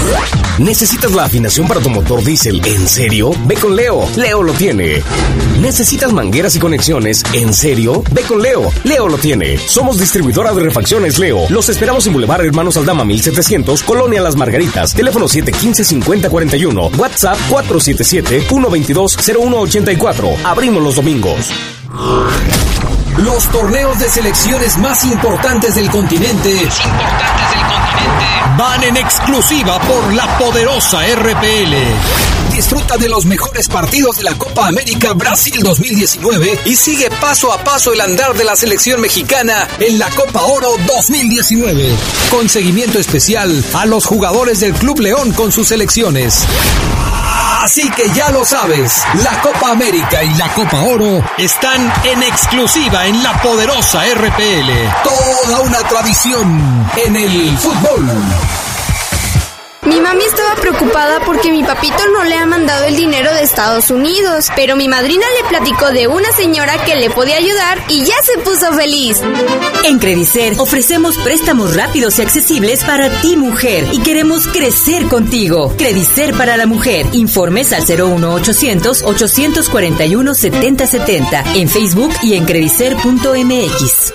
[0.58, 2.60] ¿Necesitas la afinación para tu motor diésel?
[2.64, 3.32] ¿En serio?
[3.46, 4.06] Ve con Leo.
[4.16, 5.02] Leo lo tiene.
[5.60, 7.22] ¿Necesitas mangueras y conexiones?
[7.32, 8.02] ¿En serio?
[8.12, 8.70] Ve con Leo.
[8.84, 9.58] Leo lo tiene.
[9.58, 11.40] Somos distribuidora de refacciones Leo.
[11.48, 14.94] Los esperamos en Boulevard Hermanos Aldama 1700, Colonia Las Margaritas.
[14.94, 16.96] Teléfono 715-5041.
[16.96, 20.36] WhatsApp 477-122-0184.
[20.44, 21.50] Abrimos los domingos.
[23.24, 26.66] Los torneos de selecciones más importantes del continente.
[28.56, 31.74] Van en exclusiva por la poderosa RPL.
[32.50, 37.62] Disfruta de los mejores partidos de la Copa América Brasil 2019 y sigue paso a
[37.62, 41.94] paso el andar de la selección mexicana en la Copa Oro 2019.
[42.30, 46.46] Con seguimiento especial a los jugadores del Club León con sus selecciones.
[47.62, 53.06] Así que ya lo sabes, la Copa América y la Copa Oro están en exclusiva
[53.06, 54.70] en la poderosa RPL.
[55.02, 58.08] Toda una tradición en el fútbol.
[59.90, 63.90] Mi mami estaba preocupada porque mi papito no le ha mandado el dinero de Estados
[63.90, 68.14] Unidos, pero mi madrina le platicó de una señora que le podía ayudar y ya
[68.22, 69.20] se puso feliz.
[69.82, 75.74] En Credicer ofrecemos préstamos rápidos y accesibles para ti mujer y queremos crecer contigo.
[75.76, 77.06] Credicer para la mujer.
[77.10, 84.14] Informes al 01800 841 7070 en Facebook y en credicer.mx.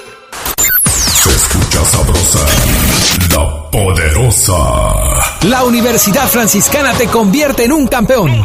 [1.24, 2.46] Se escucha sabrosa,
[3.32, 5.25] la poderosa.
[5.46, 8.44] La Universidad Franciscana te convierte en un campeón.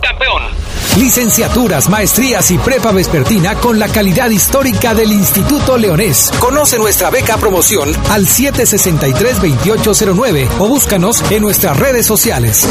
[0.99, 6.31] Licenciaturas, maestrías y prepa vespertina con la calidad histórica del Instituto Leonés.
[6.39, 12.69] Conoce nuestra beca promoción al 763-2809 o búscanos en nuestras redes sociales.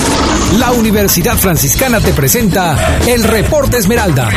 [0.60, 4.30] La Universidad Franciscana te presenta el Reporte Esmeralda.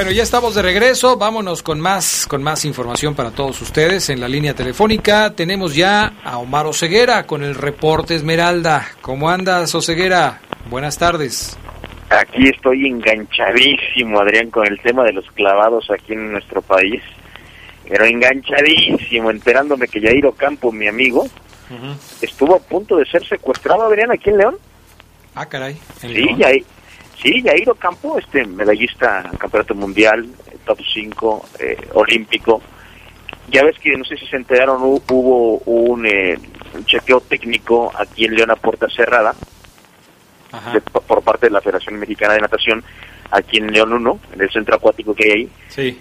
[0.00, 1.18] Bueno, ya estamos de regreso.
[1.18, 4.08] Vámonos con más, con más información para todos ustedes.
[4.08, 8.92] En la línea telefónica tenemos ya a Omar Oseguera con el reporte Esmeralda.
[9.02, 10.40] ¿Cómo andas, Oseguera?
[10.70, 11.58] Buenas tardes.
[12.08, 17.02] Aquí estoy enganchadísimo, Adrián, con el tema de los clavados aquí en nuestro país.
[17.86, 21.26] Pero enganchadísimo, enterándome que Jair Ocampo, mi amigo,
[22.22, 24.56] estuvo a punto de ser secuestrado, Adrián, aquí en León.
[25.34, 25.76] Ah, caray.
[26.00, 26.38] Sí, León.
[26.38, 26.64] Yair,
[27.22, 32.62] sí, Jair Ocampo, este medallista campeonato mundial, eh, top 5, eh, olímpico.
[33.48, 36.38] Ya ves que, no sé si se enteraron, hu- hubo un, eh,
[36.74, 39.34] un chequeo técnico aquí en León a puerta cerrada
[40.72, 42.82] de- por parte de la Federación Mexicana de Natación,
[43.30, 46.00] aquí en León 1, en el centro acuático que hay ahí, Sí.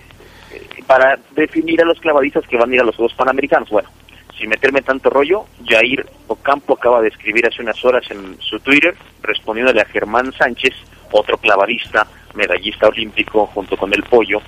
[0.88, 3.70] para definir a los clavadistas que van a ir a los Juegos Panamericanos.
[3.70, 3.90] Bueno,
[4.38, 8.96] sin meterme tanto rollo, Jair Ocampo acaba de escribir hace unas horas en su Twitter,
[9.22, 10.74] respondiéndole a Germán Sánchez,
[11.12, 14.42] otro clavadista, medallista olímpico, junto con el pollo,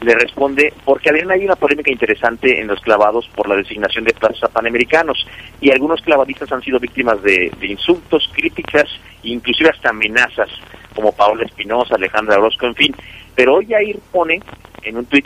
[0.00, 4.12] le responde, porque Adrián hay una polémica interesante en los clavados por la designación de
[4.12, 5.24] plazas a panamericanos,
[5.60, 8.88] y algunos clavadistas han sido víctimas de, de insultos, críticas,
[9.22, 10.50] inclusive hasta amenazas,
[10.94, 12.96] como Paola Espinosa, Alejandra Orozco, en fin.
[13.36, 14.40] Pero hoy Jair pone
[14.82, 15.24] en un tuit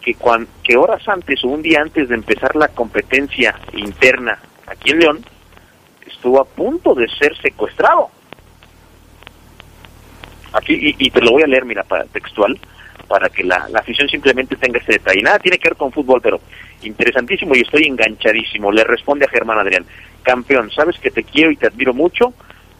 [0.00, 4.38] que, cuan- que horas antes o un día antes de empezar la competencia interna
[4.68, 5.24] aquí en León,
[6.06, 8.10] estuvo a punto de ser secuestrado.
[10.56, 12.58] Aquí, y, y te lo voy a leer, mira, para, textual,
[13.08, 15.22] para que la, la afición simplemente tenga ese detalle.
[15.22, 16.40] Nada tiene que ver con fútbol, pero
[16.82, 18.72] interesantísimo y estoy enganchadísimo.
[18.72, 19.84] Le responde a Germán Adrián,
[20.22, 22.32] campeón, sabes que te quiero y te admiro mucho,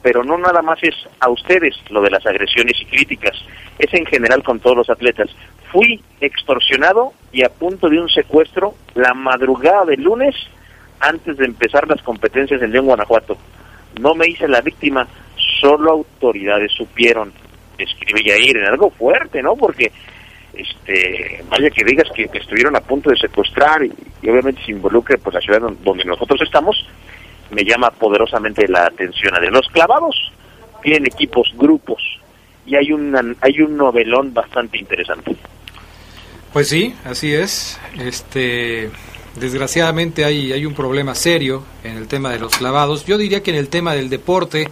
[0.02, 3.36] pero no nada más es a ustedes lo de las agresiones y críticas,
[3.78, 5.28] es en general con todos los atletas.
[5.72, 10.34] Fui extorsionado y a punto de un secuestro la madrugada del lunes
[11.00, 13.36] antes de empezar las competencias en León, Guanajuato.
[14.00, 15.06] No me hice la víctima,
[15.60, 17.32] solo autoridades supieron.
[17.78, 19.56] Escribe Yair en algo fuerte, ¿no?
[19.56, 19.92] Porque,
[20.54, 23.92] este, vaya que digas que, estuvieron a punto de secuestrar y,
[24.28, 26.76] obviamente se involucre pues la ciudad don- donde nosotros estamos,
[27.50, 29.34] me llama poderosamente la atención.
[29.50, 30.32] Los clavados
[30.82, 32.02] tienen equipos, grupos
[32.66, 35.36] y hay una, hay un novelón bastante interesante.
[36.52, 37.78] Pues sí, así es.
[38.00, 38.90] Este,
[39.38, 43.04] desgraciadamente hay, hay un problema serio en el tema de los clavados.
[43.04, 44.68] Yo diría que en el tema del deporte,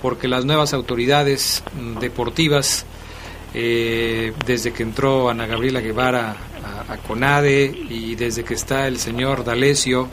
[0.00, 2.86] porque las nuevas autoridades mm, deportivas,
[3.54, 6.36] eh, desde que entró Ana Gabriela Guevara
[6.88, 10.08] a, CONADE y desde que está el señor D'Alessio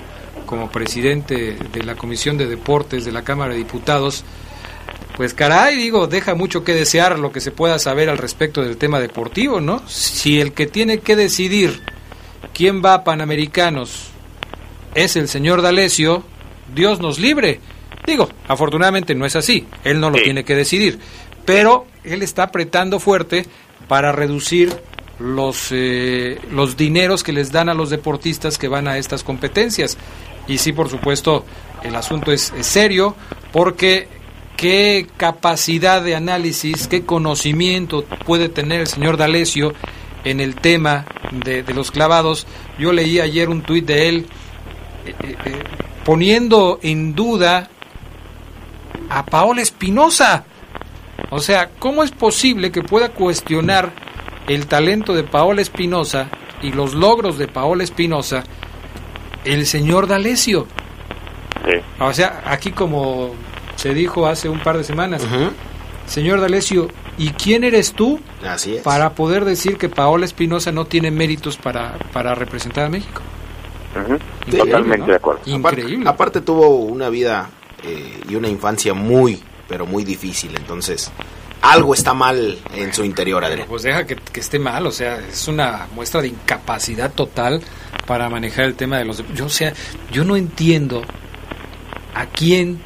[0.45, 4.23] como presidente de la Comisión de Deportes de la Cámara de Diputados,
[5.15, 8.77] pues caray, digo, deja mucho que desear lo que se pueda saber al respecto del
[8.77, 9.81] tema deportivo, ¿no?
[9.87, 11.81] Si el que tiene que decidir
[12.53, 14.09] quién va a Panamericanos
[14.93, 16.23] es el señor D'Alessio,
[16.73, 17.59] Dios nos libre.
[18.07, 20.97] Digo, afortunadamente no es así, él no lo tiene que decidir,
[21.45, 23.45] pero él está apretando fuerte
[23.87, 24.73] para reducir
[25.19, 29.97] los, eh, los dineros que les dan a los deportistas que van a estas competencias.
[30.47, 31.43] Y sí, por supuesto,
[31.83, 33.13] el asunto es, es serio
[33.51, 34.07] porque
[34.55, 39.73] qué capacidad de análisis, qué conocimiento puede tener el señor D'Alessio
[40.23, 42.47] en el tema de, de los clavados.
[42.79, 44.25] Yo leí ayer un tuit de él
[45.05, 45.63] eh, eh, eh,
[46.03, 47.69] poniendo en duda
[49.09, 50.45] a Paola Espinosa.
[51.29, 53.91] O sea, ¿cómo es posible que pueda cuestionar
[54.47, 56.29] el talento de Paola Espinosa
[56.61, 58.43] y los logros de Paola Espinosa
[59.43, 60.67] el señor D'Alessio?
[61.99, 63.31] O sea, aquí como
[63.75, 65.25] se dijo hace un par de semanas,
[66.05, 66.87] señor D'Alessio,
[67.17, 68.83] ¿y quién eres tú Así es.
[68.83, 73.21] para poder decir que Paola Espinosa no tiene méritos para, para representar a México?
[74.49, 75.05] Totalmente ¿no?
[75.07, 75.41] de acuerdo.
[75.55, 77.49] Aparte, aparte tuvo una vida
[77.83, 80.55] eh, y una infancia muy, pero muy difícil.
[80.55, 81.11] Entonces,
[81.61, 83.67] algo está mal en su interior, Adrián.
[83.67, 87.61] Pues deja que, que esté mal, o sea, es una muestra de incapacidad total
[88.05, 89.23] para manejar el tema de los...
[89.33, 89.73] Yo, o sea,
[90.11, 91.03] yo no entiendo
[92.13, 92.79] a quién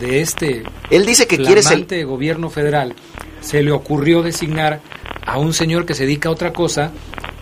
[0.00, 0.62] de este...
[0.90, 2.94] Él dice que quiere ser- flamante gobierno federal
[3.40, 4.80] se le ocurrió designar
[5.26, 6.92] a un señor que se dedica a otra cosa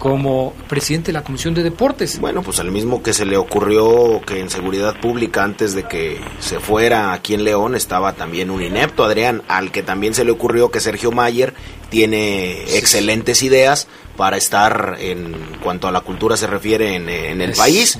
[0.01, 2.19] como presidente de la Comisión de Deportes.
[2.21, 6.19] Bueno, pues al mismo que se le ocurrió que en seguridad pública antes de que
[6.39, 10.31] se fuera aquí en León estaba también un inepto, Adrián, al que también se le
[10.31, 11.53] ocurrió que Sergio Mayer
[11.91, 17.51] tiene excelentes ideas para estar en cuanto a la cultura se refiere en, en el
[17.51, 17.99] Es país.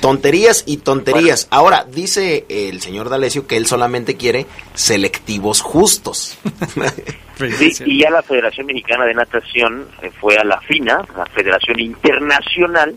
[0.00, 1.48] Tonterías y tonterías.
[1.50, 6.38] Ahora, dice el señor D'Alessio que él solamente quiere selectivos justos.
[7.40, 11.80] Sí, y ya la Federación Mexicana de Natación eh, fue a la FINA, la Federación
[11.80, 12.94] Internacional,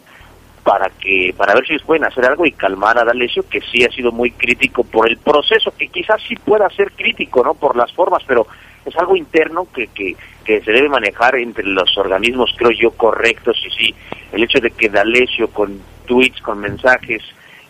[0.63, 3.85] para que para ver si ellos pueden hacer algo y calmar a D'Alessio, que sí
[3.85, 7.53] ha sido muy crítico por el proceso, que quizás sí pueda ser crítico, ¿no?
[7.53, 8.45] Por las formas, pero
[8.85, 13.57] es algo interno que, que, que se debe manejar entre los organismos, creo yo, correctos.
[13.65, 13.95] Y sí,
[14.31, 17.21] el hecho de que D'Alessio con tweets, con mensajes,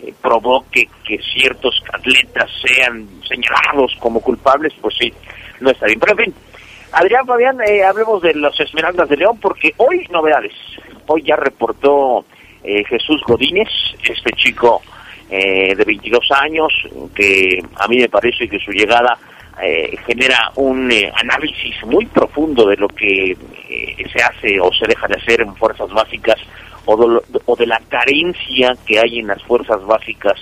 [0.02, 5.14] eh, provoque que ciertos atletas sean señalados como culpables, pues sí,
[5.60, 6.00] no está bien.
[6.00, 6.34] Pero en fin,
[6.94, 10.54] Adrián Fabián, eh, hablemos de los Esmeraldas de León, porque hoy novedades.
[11.08, 12.24] Hoy ya reportó
[12.64, 13.68] eh, Jesús Godínez,
[14.04, 14.82] este chico
[15.30, 16.72] eh, de 22 años,
[17.16, 19.18] que a mí me parece que su llegada
[19.62, 23.32] eh, genera un eh, análisis muy profundo de lo que
[23.70, 26.38] eh, se hace o se deja de hacer en fuerzas básicas
[26.86, 30.40] o de, o de la carencia que hay en las fuerzas básicas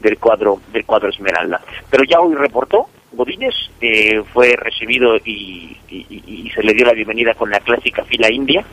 [0.00, 1.60] del cuadro del cuadro Esmeralda.
[1.90, 7.34] Pero ya hoy reportó Godínez, eh, fue recibido y- y se le dio la bienvenida
[7.34, 8.64] con la clásica fila india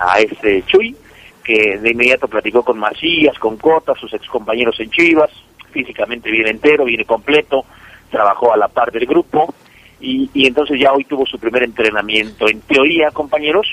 [0.00, 0.94] a este Chuy,
[1.42, 5.30] que de inmediato platicó con Macías, con Cota, sus excompañeros en Chivas,
[5.72, 7.64] físicamente viene entero, viene completo,
[8.12, 9.52] trabajó a la par del grupo
[10.00, 12.46] y, y entonces ya hoy tuvo su primer entrenamiento.
[12.48, 13.66] En teoría, compañeros,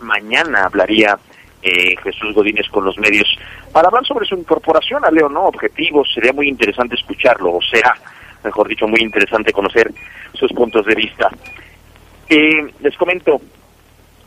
[0.00, 1.18] mañana hablaría
[1.62, 3.26] eh, Jesús Godínez con los medios
[3.72, 5.44] para hablar sobre su incorporación a León, ¿no?
[5.46, 7.94] Objetivos, sería muy interesante escucharlo, o será,
[8.44, 9.92] mejor dicho, muy interesante conocer
[10.32, 11.28] sus puntos de vista.
[12.28, 13.40] Eh, les comento,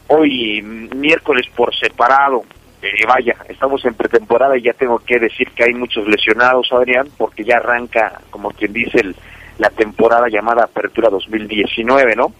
[0.08, 2.44] hoy miércoles por separado,
[2.82, 7.08] eh, vaya, estamos en pretemporada y ya tengo que decir que hay muchos lesionados, Adrián,
[7.18, 9.16] porque ya arranca, como quien dice, el-
[9.58, 12.34] la temporada llamada Apertura 2019, ¿no?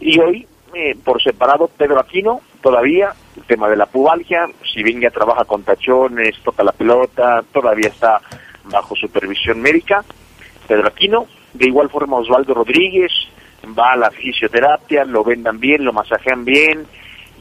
[0.00, 5.00] Y hoy, eh, por separado, Pedro Aquino, todavía, el tema de la pubalgia, si bien
[5.00, 8.20] ya trabaja con tachones, toca la pelota, todavía está
[8.64, 10.04] bajo supervisión médica,
[10.66, 13.12] Pedro Aquino, De igual forma Osvaldo Rodríguez
[13.78, 16.84] va a la fisioterapia, lo vendan bien, lo masajean bien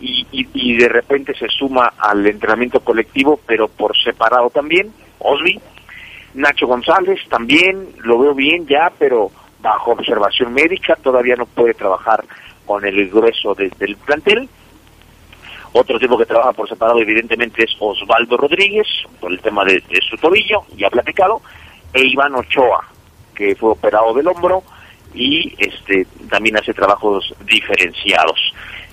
[0.02, 4.92] y, y, y de repente se suma al entrenamiento colectivo, pero por separado también.
[5.20, 5.60] Osby,
[6.36, 9.32] Nacho González también, lo veo bien ya, pero
[9.62, 12.24] bajo observación médica, todavía no puede trabajar
[12.66, 14.50] con el grueso de- del plantel.
[15.74, 18.88] Otro tipo que trabaja por separado, evidentemente, es Osvaldo Rodríguez,
[19.20, 21.42] por el tema de, de su tobillo, ya platicado,
[21.94, 22.88] e Iván Ochoa,
[23.36, 24.64] que fue operado del hombro
[25.16, 28.40] y este también hace trabajos diferenciados.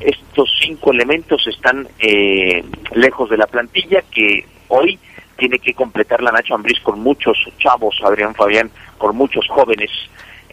[0.00, 4.98] Estos cinco elementos están eh, lejos de la plantilla que hoy
[5.36, 9.90] tiene que completar la Nacho Ambriz con muchos chavos, Adrián Fabián, con muchos jóvenes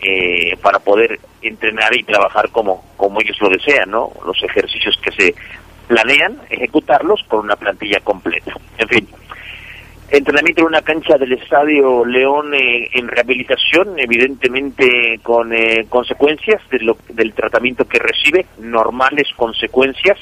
[0.01, 4.11] eh, para poder entrenar y trabajar como, como ellos lo desean, ¿no?
[4.25, 5.35] Los ejercicios que se
[5.87, 8.53] planean, ejecutarlos con una plantilla completa.
[8.77, 9.07] En fin,
[10.09, 17.33] entrenamiento en una cancha del Estadio León eh, en rehabilitación, evidentemente con eh, consecuencias del
[17.33, 20.17] tratamiento que recibe, normales consecuencias.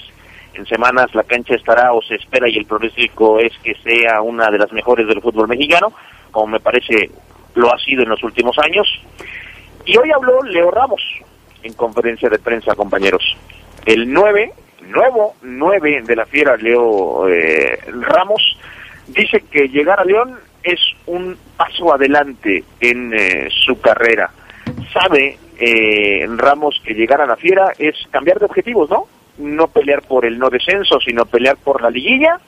[0.54, 4.50] En semanas la cancha estará o se espera y el pronóstico es que sea una
[4.50, 5.92] de las mejores del fútbol mexicano,
[6.32, 7.12] como me parece
[7.56, 8.88] lo ha sido en los últimos años.
[9.86, 11.02] Y hoy habló Leo Ramos
[11.64, 13.24] en conferencia de prensa, compañeros.
[13.86, 14.52] El 9,
[14.88, 18.58] nuevo 9 de la fiera, Leo eh, Ramos,
[19.08, 24.32] dice que llegar a León es un paso adelante en eh, su carrera.
[24.92, 29.08] Sabe eh, Ramos que llegar a la fiera es cambiar de objetivos, ¿no?
[29.38, 32.40] No pelear por el no descenso, sino pelear por la liguilla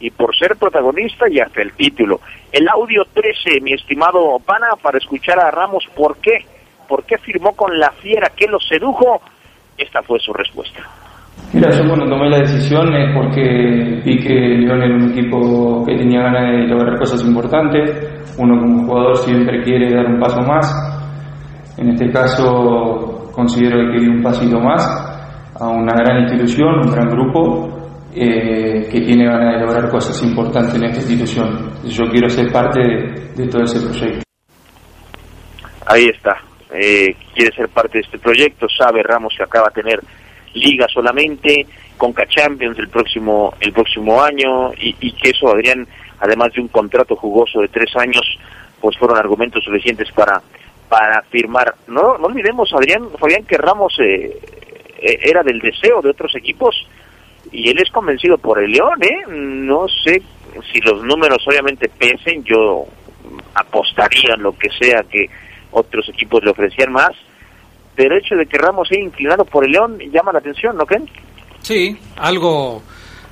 [0.00, 2.20] y por ser protagonista y hasta el título.
[2.52, 6.46] El audio 13, mi estimado Pana, para escuchar a Ramos por qué,
[6.86, 9.20] por qué firmó con la fiera, qué lo sedujo,
[9.76, 10.88] esta fue su respuesta.
[11.52, 15.96] Mira, yo cuando tomé la decisión es porque vi que León era un equipo que
[15.96, 18.36] tenía ganas de lograr cosas importantes.
[18.38, 20.70] Uno como jugador siempre quiere dar un paso más.
[21.78, 24.84] En este caso considero que di un pasito más
[25.58, 27.68] a una gran institución, un gran grupo
[28.14, 31.70] eh, que tiene ganas de lograr cosas importantes en esta institución.
[31.84, 34.22] Yo quiero ser parte de, de todo ese proyecto.
[35.86, 36.36] Ahí está.
[36.70, 38.66] Eh, quiere ser parte de este proyecto.
[38.68, 40.00] Sabe Ramos que acaba de tener
[40.58, 45.86] liga solamente, Conca Champions el próximo el próximo año y, que eso, Adrián,
[46.20, 48.22] además de un contrato jugoso de tres años,
[48.80, 50.42] pues fueron argumentos suficientes para
[50.88, 51.74] para firmar.
[51.86, 54.38] No, no olvidemos, Adrián, Fabián, que Ramos eh,
[54.98, 56.74] eh, era del deseo de otros equipos
[57.52, 59.24] y él es convencido por el León, ¿eh?
[59.28, 60.22] No sé
[60.72, 62.86] si los números obviamente pesen, yo
[63.54, 65.28] apostaría lo que sea que
[65.70, 67.12] otros equipos le ofrecían más,
[68.06, 71.08] el de que Ramos sea inclinado por el León llama la atención, ¿no creen?
[71.62, 72.82] Sí, algo,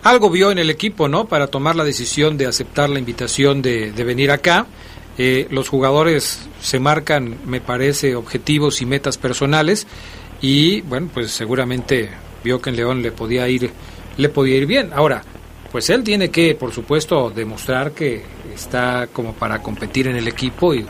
[0.02, 1.26] algo vio en el equipo, ¿no?
[1.26, 4.66] Para tomar la decisión de aceptar la invitación de, de venir acá.
[5.18, 9.86] Eh, los jugadores se marcan, me parece, objetivos y metas personales
[10.42, 12.10] y, bueno, pues seguramente
[12.44, 13.70] vio que en León le podía ir,
[14.18, 14.90] le podía ir bien.
[14.92, 15.22] Ahora,
[15.72, 18.22] pues él tiene que, por supuesto, demostrar que
[18.54, 20.86] está como para competir en el equipo y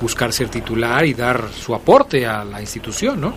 [0.00, 3.34] buscar ser titular y dar su aporte a la institución, ¿no?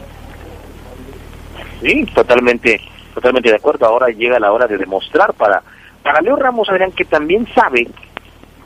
[1.81, 2.81] Sí, totalmente,
[3.13, 3.85] totalmente de acuerdo.
[3.85, 5.61] Ahora llega la hora de demostrar para,
[6.03, 7.87] para Leo Ramos, Adrián, que también sabe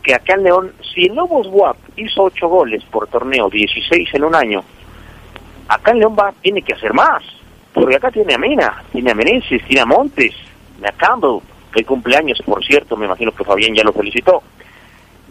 [0.02, 4.24] que acá en León, si el Lobos Buap hizo ocho goles por torneo, 16 en
[4.24, 4.64] un año,
[5.68, 7.24] acá en León va, tiene que hacer más.
[7.74, 10.36] Porque acá tiene a Mena, tiene a Meneses, tiene a Montes,
[10.76, 11.40] tiene a Campbell,
[11.76, 14.44] el cumpleaños, por cierto, me imagino que Fabián ya lo felicitó.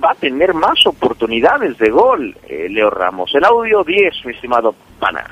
[0.03, 3.31] Va a tener más oportunidades de gol, eh, Leo Ramos.
[3.35, 5.25] El audio 10, mi estimado Pana.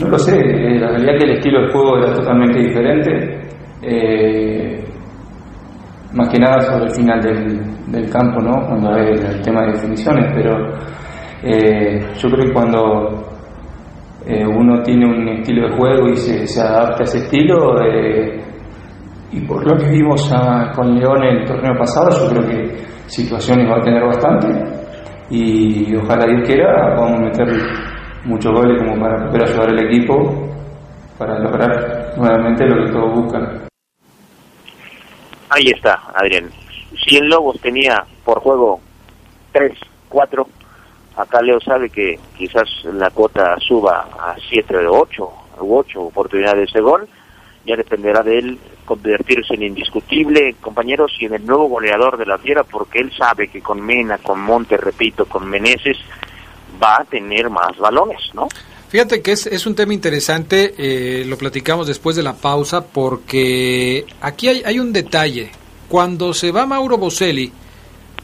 [0.00, 3.48] No lo sé, la realidad es que el estilo de juego era totalmente diferente.
[3.82, 4.84] Eh,
[6.12, 8.66] más que nada sobre el final del, del campo, ¿no?
[8.66, 10.72] Cuando hay el tema de definiciones, pero
[11.42, 13.26] eh, yo creo que cuando
[14.26, 18.40] eh, uno tiene un estilo de juego y se, se adapta a ese estilo, eh,
[19.36, 22.76] y por lo que vimos a- con León en el torneo pasado, yo creo que
[23.06, 24.48] situaciones va a tener bastante
[25.30, 27.46] y ojalá Dios quiera podamos meter
[28.24, 30.14] muchos goles como para poder ayudar al equipo
[31.18, 33.62] para lograr nuevamente lo que todos buscan.
[35.50, 36.50] Ahí está, Adrián.
[37.06, 38.80] Si en Lobos tenía por juego
[39.52, 39.72] 3,
[40.08, 40.46] 4,
[41.16, 45.28] acá Leo sabe que quizás la cuota suba a 7 o 8,
[45.60, 47.08] u 8 oportunidades de gol.
[47.66, 52.38] Ya dependerá de él convertirse en indiscutible, compañeros, y en el nuevo goleador de la
[52.38, 55.98] fiera, porque él sabe que con Mena, con Monte, repito, con Meneses,
[56.82, 58.48] va a tener más balones, ¿no?
[58.88, 64.06] Fíjate que es, es un tema interesante, eh, lo platicamos después de la pausa, porque
[64.20, 65.50] aquí hay, hay un detalle.
[65.88, 67.52] Cuando se va Mauro Boselli,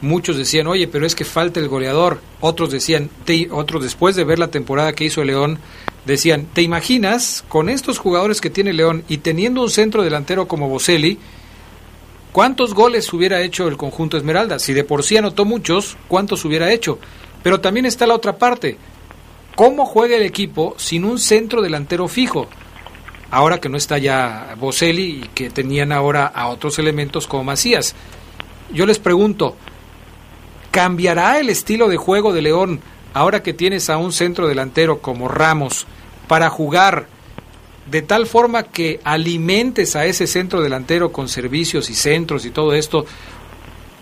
[0.01, 2.21] muchos decían, oye, pero es que falta el goleador.
[2.41, 5.59] Otros decían, te, otros después de ver la temporada que hizo León,
[6.05, 10.69] decían, ¿te imaginas con estos jugadores que tiene León y teniendo un centro delantero como
[10.69, 11.17] Boselli,
[12.31, 14.59] cuántos goles hubiera hecho el conjunto Esmeralda?
[14.59, 16.99] Si de por sí anotó muchos, ¿cuántos hubiera hecho?
[17.41, 18.77] Pero también está la otra parte.
[19.55, 22.47] ¿Cómo juega el equipo sin un centro delantero fijo?
[23.29, 27.95] Ahora que no está ya Boselli y que tenían ahora a otros elementos como Macías.
[28.71, 29.55] Yo les pregunto,
[30.73, 32.81] ¿cambiará el estilo de juego de León
[33.13, 35.85] ahora que tienes a un centro delantero como Ramos
[36.27, 37.05] para jugar
[37.85, 42.73] de tal forma que alimentes a ese centro delantero con servicios y centros y todo
[42.73, 43.05] esto,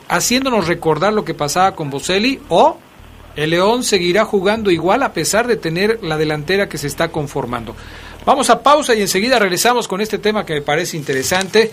[0.08, 2.78] haciéndonos recordar lo que pasaba con Boselli o
[3.36, 7.76] el León seguirá jugando igual a pesar de tener la delantera que se está conformando.
[8.26, 11.70] Vamos a pausa y enseguida regresamos con este tema que me parece interesante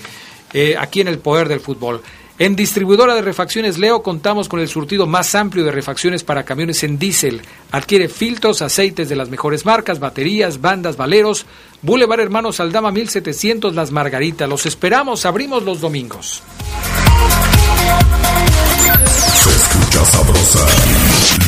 [0.53, 2.03] eh, aquí en el poder del fútbol.
[2.41, 6.84] En distribuidora de refacciones Leo contamos con el surtido más amplio de refacciones para camiones
[6.84, 7.43] en diésel.
[7.72, 11.47] Adquiere filtros, aceites de las mejores marcas, baterías, bandas, valeros.
[11.82, 14.49] Boulevard Hermanos Aldama 1700 Las Margaritas.
[14.49, 16.45] Los esperamos, abrimos los domingos.
[19.34, 20.66] Se escucha sabrosa,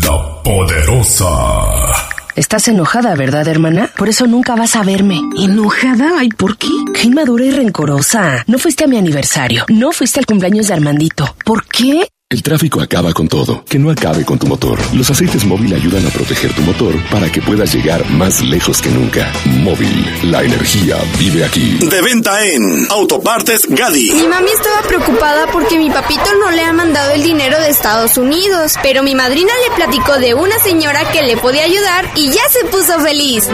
[0.03, 2.10] la poderosa.
[2.37, 3.91] Estás enojada, ¿verdad, hermana?
[3.97, 5.21] Por eso nunca vas a verme.
[5.39, 6.13] ¿Enojada?
[6.19, 6.69] ¿Ay, por qué?
[6.95, 8.45] Qué inmadura y rencorosa.
[8.47, 9.65] No fuiste a mi aniversario.
[9.69, 11.35] No fuiste al cumpleaños de Armandito.
[11.45, 12.09] ¿Por qué?
[12.33, 13.65] El tráfico acaba con todo.
[13.69, 14.79] Que no acabe con tu motor.
[14.95, 18.89] Los aceites móvil ayudan a proteger tu motor para que puedas llegar más lejos que
[18.89, 19.33] nunca.
[19.47, 21.79] Móvil, la energía vive aquí.
[21.79, 24.13] De venta en Autopartes Gadi.
[24.13, 28.17] Mi mami estaba preocupada porque mi papito no le ha mandado el dinero de Estados
[28.17, 32.49] Unidos, pero mi madrina le platicó de una señora que le podía ayudar y ya
[32.49, 33.49] se puso feliz.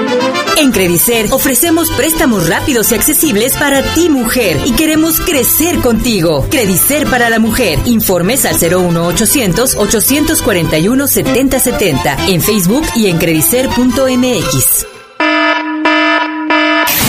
[0.59, 6.47] En Credicer ofrecemos préstamos rápidos y accesibles para ti, mujer, y queremos crecer contigo.
[6.51, 7.79] Credicer para la mujer.
[7.87, 14.87] Informes al 01800 841 7070 en Facebook y en credicer.mx.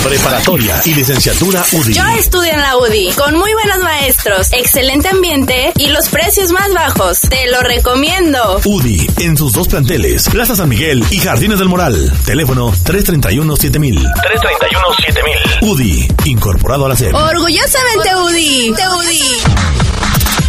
[0.04, 1.92] Preparatoria y licenciatura UDI.
[1.92, 6.72] Yo estudio en la UDI, con muy buenos maestros, excelente ambiente y los precios más
[6.72, 7.20] bajos.
[7.20, 8.58] Te lo recomiendo.
[8.64, 12.10] UDI, en sus dos planteles, Plaza San Miguel y Jardines del Moral.
[12.24, 14.00] Teléfono 331-7000.
[14.02, 15.62] 331-7000.
[15.62, 17.14] UDI, incorporado a la SEP.
[17.14, 18.74] Orgullosamente UDI.
[18.74, 19.77] Te UDI.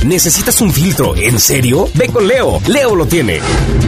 [0.06, 1.16] ¿Necesitas un filtro?
[1.18, 1.90] ¿En serio?
[1.94, 2.62] Ve con Leo.
[2.68, 3.42] Leo lo tiene.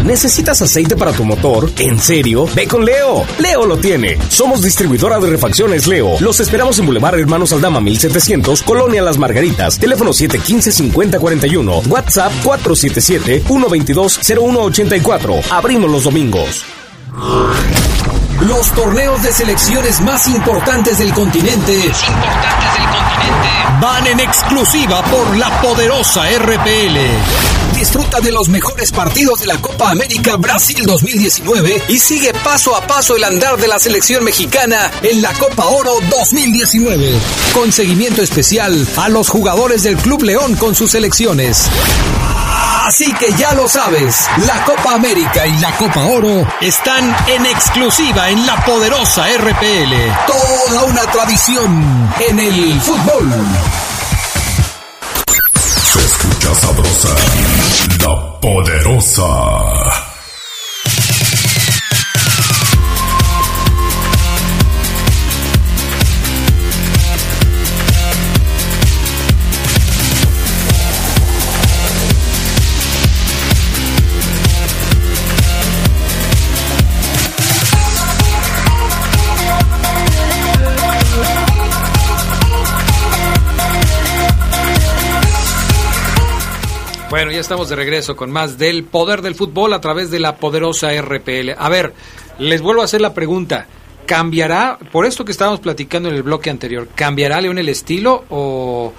[0.03, 1.71] ¿Necesitas aceite para tu motor?
[1.79, 2.49] ¿En serio?
[2.53, 3.23] Ve con Leo.
[3.39, 4.17] Leo lo tiene.
[4.27, 6.17] Somos distribuidora de refacciones Leo.
[6.19, 9.79] Los esperamos en Boulevard Hermanos Aldama 1700, Colonia Las Margaritas.
[9.79, 11.87] Teléfono 715-5041.
[11.87, 15.43] WhatsApp 477-122-0184.
[15.49, 16.65] Abrimos los domingos.
[18.47, 21.73] Los torneos de selecciones más importantes del continente.
[21.73, 23.79] Importantes del continente.
[23.79, 27.75] Van en exclusiva por la poderosa RPL.
[27.75, 32.81] Disfruta de los mejores partidos de la Copa América Brasil 2019 y sigue paso a
[32.87, 37.13] paso el andar de la selección mexicana en la Copa Oro 2019.
[37.53, 41.69] Con seguimiento especial a los jugadores del Club León con sus selecciones.
[42.91, 48.29] Así que ya lo sabes, la Copa América y la Copa Oro están en exclusiva
[48.29, 49.93] en la poderosa RPL.
[50.27, 53.31] Toda una tradición en el fútbol.
[55.93, 57.15] Se escucha sabrosa,
[58.01, 60.10] la poderosa.
[87.11, 90.37] Bueno, ya estamos de regreso con más del poder del fútbol a través de la
[90.37, 91.49] poderosa RPL.
[91.57, 91.93] A ver,
[92.39, 93.67] les vuelvo a hacer la pregunta.
[94.05, 98.93] ¿Cambiará, por esto que estábamos platicando en el bloque anterior, ¿cambiará León el estilo o...?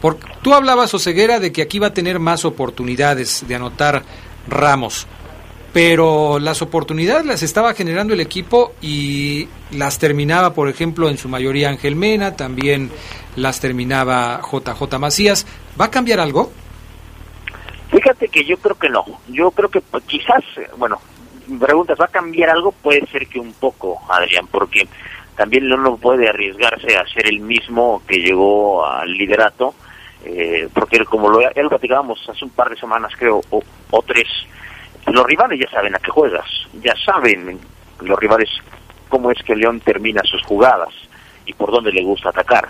[0.00, 4.04] Por, tú hablabas, Oseguera, de que aquí va a tener más oportunidades de anotar
[4.46, 5.08] Ramos,
[5.72, 11.28] pero las oportunidades las estaba generando el equipo y las terminaba, por ejemplo, en su
[11.28, 12.92] mayoría Ángel Mena, también
[13.34, 15.46] las terminaba JJ Macías.
[15.80, 16.52] ¿Va a cambiar algo?
[18.06, 19.04] Fíjate que yo creo que no.
[19.26, 20.44] Yo creo que pues, quizás,
[20.76, 21.00] bueno,
[21.58, 22.70] preguntas, ¿va a cambiar algo?
[22.70, 24.86] Puede ser que un poco, Adrián, porque
[25.34, 29.74] también no puede arriesgarse a ser el mismo que llegó al liderato,
[30.24, 34.02] eh, porque como lo, ya lo platicábamos hace un par de semanas, creo, o, o
[34.02, 34.28] tres,
[35.08, 37.58] los rivales ya saben a qué juegas, ya saben
[38.02, 38.50] los rivales
[39.08, 40.94] cómo es que León termina sus jugadas
[41.44, 42.68] y por dónde le gusta atacar.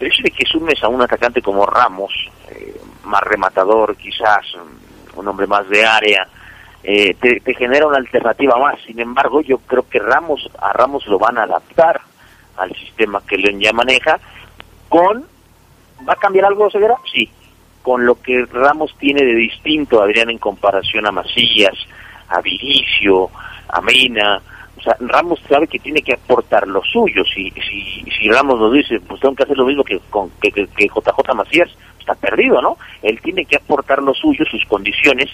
[0.00, 2.12] El hecho de que sumes a un atacante como Ramos,
[2.50, 4.44] eh, más rematador quizás,
[5.16, 6.28] un hombre más de área,
[6.82, 8.76] eh, te, genera una alternativa más.
[8.86, 12.00] Sin embargo, yo creo que Ramos a Ramos lo van a adaptar
[12.56, 14.18] al sistema que León ya maneja
[14.88, 15.26] con
[16.08, 16.96] ¿va a cambiar algo Ceguera?
[17.12, 17.30] Sí,
[17.82, 21.76] con lo que Ramos tiene de distinto Adrián en comparación a Macías,
[22.28, 23.30] a Vinicio,
[23.68, 24.40] a Mena,
[24.78, 27.24] o sea, Ramos sabe que tiene que aportar lo suyo.
[27.24, 30.66] Si, si, Ramos nos dice, pues tengo que hacer lo mismo que, con, que, que,
[30.68, 31.68] que JJ Macías,
[31.98, 32.78] está perdido, ¿no?
[33.02, 35.28] Él tiene que aportar lo suyo, sus condiciones,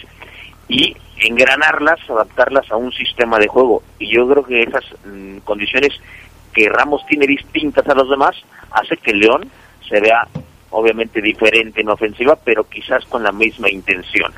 [0.69, 3.83] y engranarlas, adaptarlas a un sistema de juego.
[3.99, 5.93] Y yo creo que esas mm, condiciones
[6.53, 8.35] que Ramos tiene distintas a los demás
[8.71, 9.51] hace que León
[9.89, 10.27] se vea
[10.71, 14.33] obviamente diferente en ofensiva, pero quizás con la misma intención.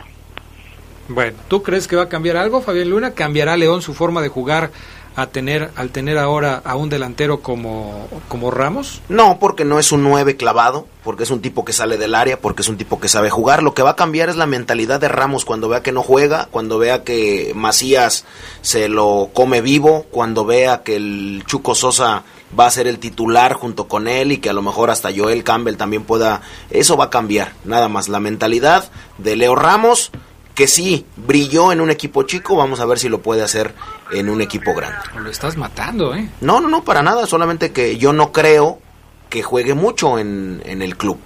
[1.08, 3.14] Bueno, ¿tú crees que va a cambiar algo, Fabián Luna?
[3.14, 4.70] ¿Cambiará León su forma de jugar
[5.16, 9.00] a tener al tener ahora a un delantero como, como Ramos?
[9.08, 12.38] No, porque no es un 9 clavado, porque es un tipo que sale del área,
[12.38, 13.62] porque es un tipo que sabe jugar.
[13.62, 16.48] Lo que va a cambiar es la mentalidad de Ramos cuando vea que no juega,
[16.50, 18.26] cuando vea que Macías
[18.60, 22.22] se lo come vivo, cuando vea que el Chuco Sosa
[22.58, 25.44] va a ser el titular junto con él y que a lo mejor hasta Joel
[25.44, 26.42] Campbell también pueda...
[26.70, 28.08] Eso va a cambiar, nada más.
[28.08, 28.84] La mentalidad
[29.16, 30.12] de Leo Ramos
[30.56, 33.74] que sí brilló en un equipo chico, vamos a ver si lo puede hacer
[34.10, 34.96] en un equipo grande.
[35.14, 36.30] Lo estás matando, ¿eh?
[36.40, 38.80] No, no, no, para nada, solamente que yo no creo
[39.28, 41.18] que juegue mucho en, en el club.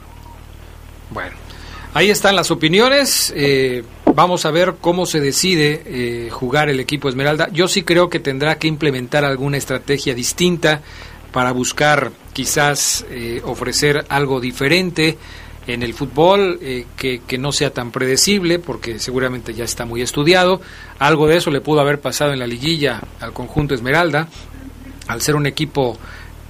[1.10, 1.36] Bueno,
[1.94, 3.32] ahí están las opiniones.
[3.36, 7.48] Eh, vamos a ver cómo se decide eh, jugar el equipo Esmeralda.
[7.52, 10.82] Yo sí creo que tendrá que implementar alguna estrategia distinta
[11.30, 15.18] para buscar quizás eh, ofrecer algo diferente
[15.72, 20.60] en el fútbol eh, que, no sea tan predecible, porque seguramente ya está muy estudiado.
[20.98, 24.28] Algo de eso le pudo haber pasado en la liguilla al conjunto Esmeralda,
[25.08, 25.98] al ser un equipo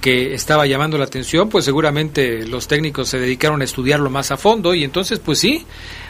[0.01, 4.37] que estaba llamando la atención, pues seguramente los técnicos se dedicaron a estudiarlo más a
[4.37, 5.65] fondo y entonces pues sí,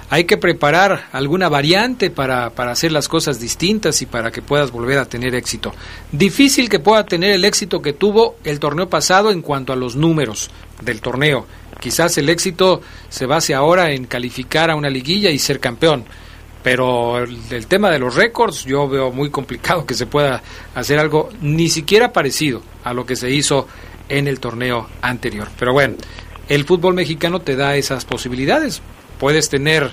[0.10, 4.72] hay que preparar alguna variante para, para hacer las cosas distintas y para que puedas
[4.72, 5.74] volver a tener éxito.
[6.12, 9.98] Difícil que pueda tener el éxito que tuvo el torneo pasado en cuanto a los
[9.98, 10.50] números
[10.82, 11.46] del torneo.
[11.82, 16.06] Quizás el éxito se base ahora en calificar a una liguilla y ser campeón.
[16.62, 20.44] Pero el, tema de los récords yo veo muy complicado que se pueda
[20.76, 23.68] hacer algo ni siquiera parecido a lo que se hizo
[24.10, 25.48] en el torneo anterior.
[25.58, 25.96] Pero bueno,
[26.50, 28.84] el fútbol mexicano te da esas posibilidades.
[29.20, 29.92] Puedes tener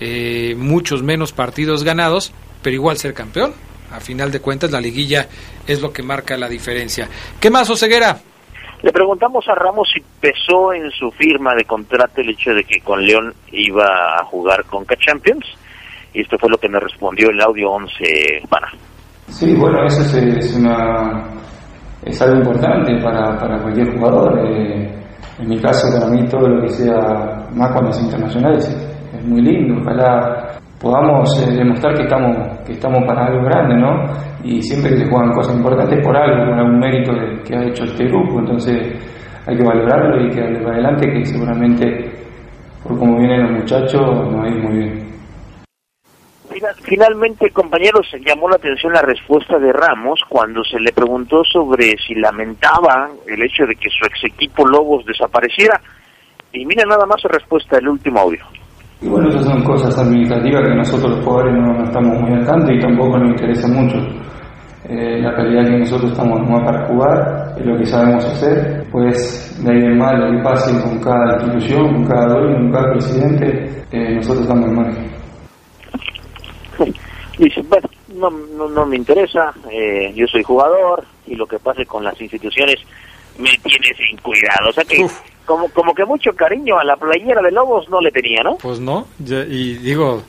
[0.00, 2.32] eh, muchos menos partidos ganados,
[2.62, 3.52] pero igual ser campeón.
[3.90, 5.28] A final de cuentas, la liguilla
[5.66, 7.10] es lo que marca la diferencia.
[7.38, 8.22] ¿Qué más, Oseguera?
[8.82, 12.80] Le preguntamos a Ramos si pesó en su firma de contrato el hecho de que
[12.80, 13.86] con León iba
[14.20, 15.44] a jugar con Champions
[16.12, 18.68] y esto fue lo que me respondió el audio 11 Pana.
[19.28, 20.56] Sí, bueno, eso es, es,
[22.04, 24.38] es algo importante para, para cualquier jugador.
[24.46, 24.96] Eh,
[25.38, 28.68] en mi caso, para mí, todo lo que sea más con los internacionales
[29.14, 29.80] es muy lindo.
[29.82, 34.04] Ojalá podamos eh, demostrar que estamos, que estamos para algo grande, ¿no?
[34.44, 37.84] Y siempre se juegan cosas importantes por algo, por algún mérito de, que ha hecho
[37.84, 38.40] este grupo.
[38.40, 38.76] Entonces,
[39.46, 42.10] hay que valorarlo y que darle para adelante, que seguramente,
[42.82, 45.06] por cómo vienen los muchachos, nos va a ir muy bien.
[46.82, 52.14] Finalmente, compañeros, llamó la atención la respuesta de Ramos cuando se le preguntó sobre si
[52.14, 55.80] lamentaba el hecho de que su ex equipo Lobos desapareciera.
[56.52, 58.42] Y mira nada más su respuesta del último audio.
[59.00, 62.46] Y bueno, esas son cosas administrativas que nosotros los jugadores no, no estamos muy al
[62.46, 63.98] tanto y tampoco nos interesa mucho.
[64.88, 68.86] Eh, la calidad que nosotros estamos nomás para jugar es lo que sabemos hacer.
[68.90, 72.72] Pues de ahí en más lo que pase con cada institución, con cada dueño, con
[72.72, 75.16] cada presidente, eh, nosotros estamos en margen.
[77.38, 81.84] Dice, bueno, no, no, no me interesa, eh, yo soy jugador y lo que pase
[81.84, 82.76] con las instituciones
[83.38, 84.70] me tiene sin cuidado.
[84.70, 85.06] O sea que
[85.46, 88.56] como, como que mucho cariño a la playera de Lobos no le tenía, ¿no?
[88.58, 90.22] Pues no, y digo,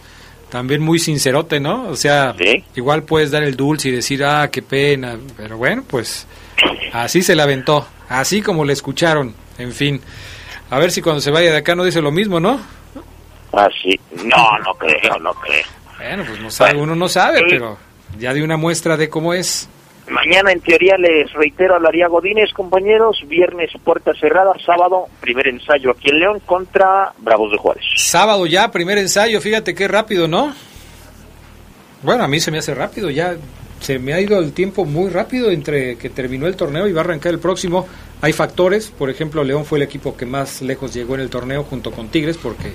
[0.50, 1.90] también muy sincerote, ¿no?
[1.90, 2.64] O sea, ¿Sí?
[2.76, 6.28] igual puedes dar el dulce y decir, ah, qué pena, pero bueno, pues
[6.94, 10.02] así se la aventó, así como le escucharon, en fin.
[10.70, 12.60] A ver si cuando se vaya de acá no dice lo mismo, ¿no?
[13.54, 14.00] Ah, sí.
[14.26, 15.66] No, no creo, no creo.
[15.98, 17.78] Bueno, pues no sabe, uno no sabe, pero
[18.20, 19.70] ya de una muestra de cómo es.
[20.10, 23.18] Mañana, en teoría, les reitero, hablaría Godínez, compañeros.
[23.28, 24.54] Viernes, puerta cerrada.
[24.66, 27.84] Sábado, primer ensayo aquí en León contra Bravos de Juárez.
[27.98, 29.42] Sábado ya, primer ensayo.
[29.42, 30.54] Fíjate qué rápido, ¿no?
[32.04, 33.10] Bueno, a mí se me hace rápido.
[33.10, 33.36] Ya
[33.82, 37.02] se me ha ido el tiempo muy rápido entre que terminó el torneo y va
[37.02, 37.88] a arrancar el próximo.
[38.22, 41.64] Hay factores, por ejemplo, León fue el equipo que más lejos llegó en el torneo
[41.64, 42.74] junto con Tigres porque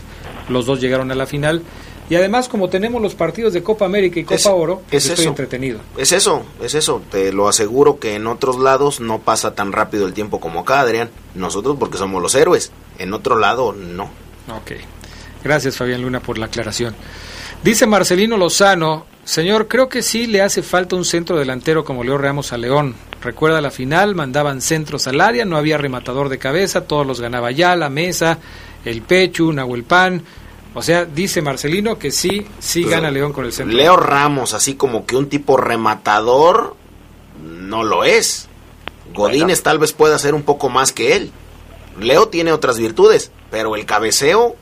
[0.49, 1.63] los dos llegaron a la final.
[2.11, 5.23] Y además, como tenemos los partidos de Copa América y Copa Es- Oro, es estoy
[5.25, 5.31] eso.
[5.31, 5.81] entretenido.
[5.97, 7.01] Es eso, es eso.
[7.11, 10.81] Te lo aseguro que en otros lados no pasa tan rápido el tiempo como acá,
[10.81, 11.11] Adrián.
[11.35, 12.73] Nosotros porque somos los héroes.
[12.99, 14.05] En otro lado, no.
[14.49, 14.73] Ok.
[15.43, 16.95] Gracias, Fabián Luna, por la aclaración.
[17.65, 22.19] Dice Marcelino Lozano, señor, creo que sí le hace falta un centro delantero como Leo
[22.19, 22.95] Ramos a León.
[23.23, 27.53] Recuerda la final, mandaban centros al área, no había rematador de cabeza, todos los ganaba
[27.53, 28.39] ya, la mesa,
[28.85, 30.23] el pecho, Nahuel Pan.
[30.75, 33.77] O sea, dice Marcelino que sí, sí gana León con el centro.
[33.77, 36.77] Leo Ramos, así como que un tipo rematador,
[37.43, 38.49] no lo es.
[39.13, 41.31] Godínez tal vez pueda ser un poco más que él.
[41.99, 44.57] Leo tiene otras virtudes, pero el cabeceo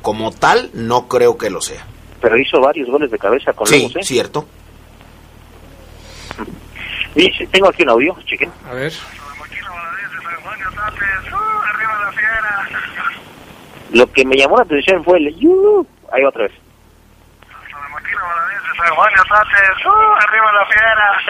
[0.00, 1.86] como tal no creo que lo sea.
[2.22, 4.04] Pero hizo varios goles de cabeza con Sí, Lobos, ¿eh?
[4.04, 4.46] cierto.
[7.50, 8.50] Tengo aquí un audio, chequen.
[8.68, 8.92] A ver.
[13.92, 15.86] Lo que me llamó la atención fue el "Yu".
[16.12, 16.52] Ahí va otra vez.
[20.18, 21.22] arriba la fiera.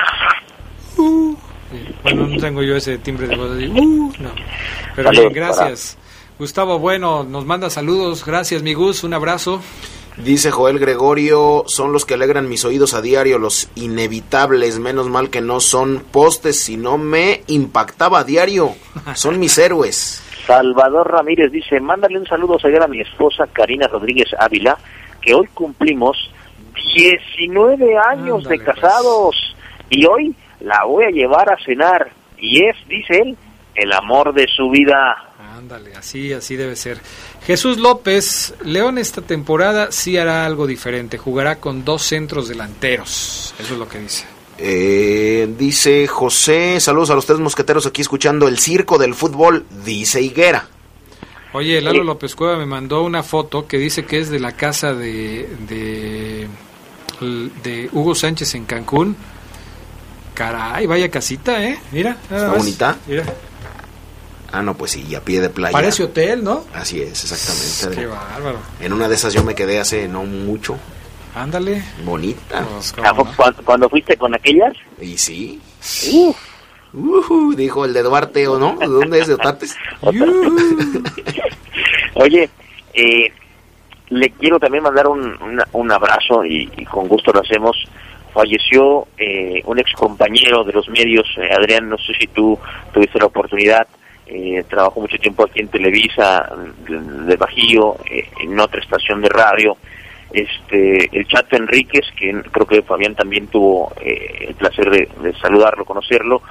[2.02, 3.66] Bueno, no tengo yo ese timbre de voz así.
[3.66, 4.30] Uh, no.
[4.94, 5.96] Pero bien, gracias.
[6.38, 8.24] Gustavo Bueno nos manda saludos.
[8.24, 9.04] Gracias, mi Gus.
[9.04, 9.62] Un abrazo.
[10.18, 15.30] Dice Joel Gregorio, son los que alegran mis oídos a diario, los inevitables, menos mal
[15.30, 18.74] que no son postes, si no me impactaba a diario.
[19.14, 20.22] Son mis héroes.
[20.46, 24.76] Salvador Ramírez dice, mándale un saludo a mi esposa Karina Rodríguez Ávila,
[25.20, 26.16] que hoy cumplimos
[26.94, 29.56] 19 años de casados
[29.88, 33.36] y hoy la voy a llevar a cenar y es, dice él,
[33.74, 35.16] el amor de su vida.
[35.56, 36.98] Ándale, así, así debe ser.
[37.46, 41.18] Jesús López, León esta temporada sí hará algo diferente.
[41.18, 43.54] Jugará con dos centros delanteros.
[43.58, 44.26] Eso es lo que dice.
[44.58, 50.20] Eh, dice José, saludos a los tres mosqueteros aquí escuchando el circo del fútbol, dice
[50.20, 50.68] Higuera.
[51.54, 54.94] Oye, Lalo López Cueva me mandó una foto que dice que es de la casa
[54.94, 56.48] de, de,
[57.62, 59.16] de Hugo Sánchez en Cancún.
[60.34, 61.78] Caray, vaya casita, ¿eh?
[61.90, 62.16] Mira.
[62.22, 62.58] ¿Está más.
[62.58, 62.96] bonita?
[63.06, 63.24] Mira.
[64.50, 65.72] Ah, no, pues sí, a pie de playa.
[65.72, 66.64] Parece hotel, ¿no?
[66.74, 68.02] Así es, exactamente.
[68.02, 68.58] Qué bárbaro.
[68.80, 70.76] En una de esas yo me quedé hace no mucho.
[71.34, 71.82] Ándale.
[72.04, 72.66] Bonita.
[73.04, 74.74] ¿A poco cuando, cuando fuiste con aquellas?
[75.00, 75.60] Y sí.
[76.12, 76.36] Uf.
[77.56, 78.76] Dijo el de Duarte, ¿o no?
[78.76, 79.28] ¿De dónde es?
[79.28, 79.74] ¿De Otates?
[82.14, 82.48] Oye,
[82.94, 83.32] eh,
[84.10, 87.76] le quiero también mandar un, una- un abrazo y, y con gusto lo hacemos.
[88.34, 92.58] Falleció eh, un ex compañero de los medios, eh, Adrián, no sé si tú
[92.92, 93.86] tuviste la oportunidad,
[94.26, 96.50] eh, trabajó mucho tiempo aquí en Televisa,
[96.88, 99.76] de, de Bajío, eh, en otra estación de radio.
[100.32, 105.34] Este, el Chato Enríquez, que creo que Fabián también tuvo eh, el placer de, de
[105.38, 106.42] saludarlo, conocerlo,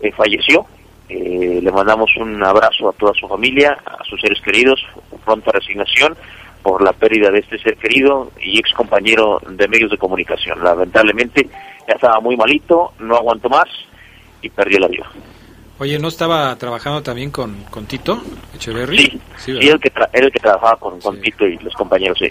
[0.00, 0.64] eh, falleció.
[1.08, 4.80] Eh, le mandamos un abrazo a toda su familia, a sus seres queridos,
[5.24, 6.16] pronta resignación
[6.62, 10.64] por la pérdida de este ser querido y ex compañero de medios de comunicación.
[10.64, 11.46] Lamentablemente
[11.86, 13.66] ya estaba muy malito, no aguantó más
[14.42, 15.08] y perdió la vida.
[15.78, 18.20] Oye, ¿no estaba trabajando también con, con Tito
[18.54, 18.96] Echeverry?
[18.98, 22.18] Sí, Sí, el que, tra- era el que trabajaba con, con Tito y los compañeros,
[22.18, 22.28] sí.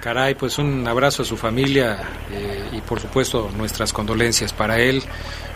[0.00, 1.98] Caray, pues un abrazo a su familia
[2.32, 5.02] eh, y por supuesto nuestras condolencias para él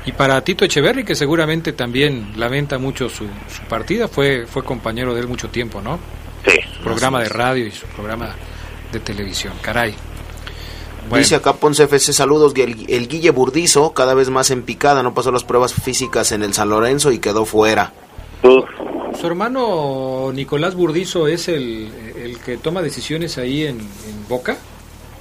[0.05, 5.15] y para Tito Echeverry, que seguramente también lamenta mucho su, su partida, fue, fue compañero
[5.15, 5.99] de él mucho tiempo, ¿no?
[6.45, 6.59] Sí.
[6.77, 8.35] Su programa de radio y su programa
[8.91, 9.95] de televisión, caray.
[11.09, 11.23] Bueno.
[11.23, 15.15] Dice acá Ponce FC, saludos, el, el Guille Burdizo, cada vez más en picada, no
[15.15, 17.93] pasó las pruebas físicas en el San Lorenzo y quedó fuera.
[19.21, 24.57] Su hermano Nicolás Burdizo es el, el que toma decisiones ahí en, en Boca,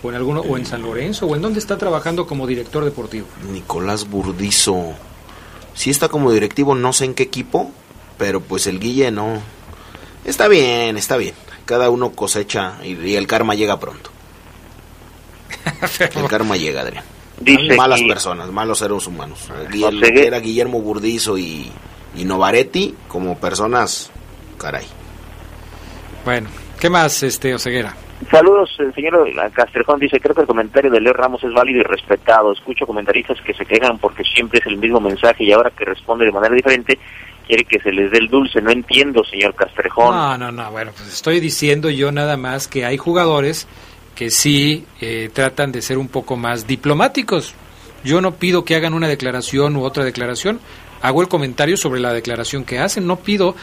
[0.01, 3.27] o en alguno, o en San Lorenzo, o en dónde está trabajando como director deportivo.
[3.51, 4.93] Nicolás Burdizo.
[5.73, 7.71] Sí está como directivo, no sé en qué equipo,
[8.17, 9.41] pero pues el Guille no.
[10.25, 11.35] Está bien, está bien.
[11.65, 14.09] Cada uno cosecha y, y el karma llega pronto.
[16.15, 17.03] el karma llega, Adrián.
[17.39, 19.39] Dice malas que- personas, malos seres humanos.
[19.71, 21.71] Guillermo, No sé qué- era Guillermo Burdizo y,
[22.16, 24.12] y Novaretti como personas,
[24.57, 24.86] caray.
[26.26, 26.49] Bueno,
[26.80, 27.95] ¿qué más, este Oseguera?
[28.30, 31.84] Saludos, el señor Castrejón dice, creo que el comentario de Leo Ramos es válido y
[31.84, 32.51] respetado.
[32.51, 36.26] Escucho comentaristas que se quejan porque siempre es el mismo mensaje y ahora que responde
[36.26, 36.99] de manera diferente,
[37.47, 38.62] quiere que se les dé el dulce.
[38.62, 40.16] No entiendo, señor Castrejón.
[40.16, 43.68] No, no, no, bueno, pues estoy diciendo yo nada más que hay jugadores
[44.14, 47.55] que sí eh, tratan de ser un poco más diplomáticos.
[48.03, 50.59] Yo no pido que hagan una declaración u otra declaración,
[51.02, 53.56] hago el comentario sobre la declaración que hacen, no pido,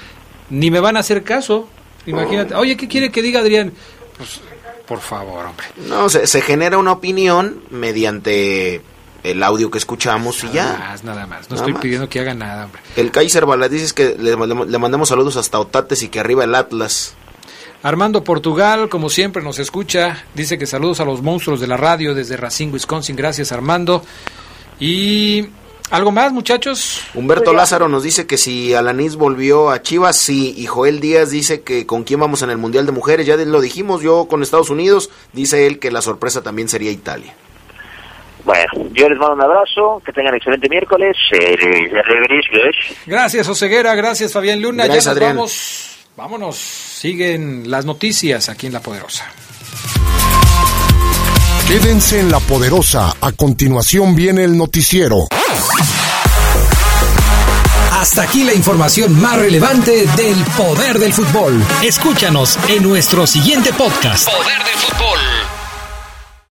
[0.50, 1.68] ni me van a hacer caso.
[2.06, 3.72] Imagínate, oye, ¿qué quiere que diga Adrián?
[4.16, 4.40] Pues,
[4.86, 5.66] por favor, hombre.
[5.86, 8.80] No, se, se genera una opinión mediante
[9.22, 10.78] el audio que escuchamos y Nada ya.
[10.78, 11.42] más, nada más.
[11.50, 11.82] No Nada estoy más.
[11.82, 12.80] pidiendo que hagan nada, hombre.
[12.96, 16.44] El Kaiser Balad dice que le, le- le mandamos saludos hasta Otates y que arriba
[16.44, 17.14] el Atlas.
[17.82, 20.24] Armando Portugal, como siempre, nos escucha.
[20.34, 23.14] Dice que saludos a los monstruos de la radio desde Racine, Wisconsin.
[23.14, 24.02] Gracias, Armando.
[24.80, 25.46] Y
[25.90, 27.02] ¿Algo más, muchachos?
[27.14, 30.54] Humberto Lázaro nos dice que si Alanis volvió a Chivas, sí.
[30.56, 33.26] Y Joel Díaz dice que con quién vamos en el Mundial de Mujeres.
[33.26, 35.08] Ya lo dijimos, yo con Estados Unidos.
[35.32, 37.34] Dice él que la sorpresa también sería Italia.
[38.44, 41.16] Bueno, yo les mando un abrazo, que tengan excelente miércoles.
[41.32, 41.90] Eh,
[43.06, 44.84] Gracias, Oseguera, gracias, Fabián Luna.
[44.84, 45.36] Gracias, ya nos Adrián.
[45.36, 45.98] vamos.
[46.16, 49.24] Vámonos, siguen las noticias aquí en La Poderosa.
[51.68, 53.14] Quédense en La Poderosa.
[53.20, 55.28] A continuación viene el noticiero.
[57.92, 61.62] Hasta aquí la información más relevante del poder del fútbol.
[61.82, 64.30] Escúchanos en nuestro siguiente podcast.
[64.30, 64.58] Poder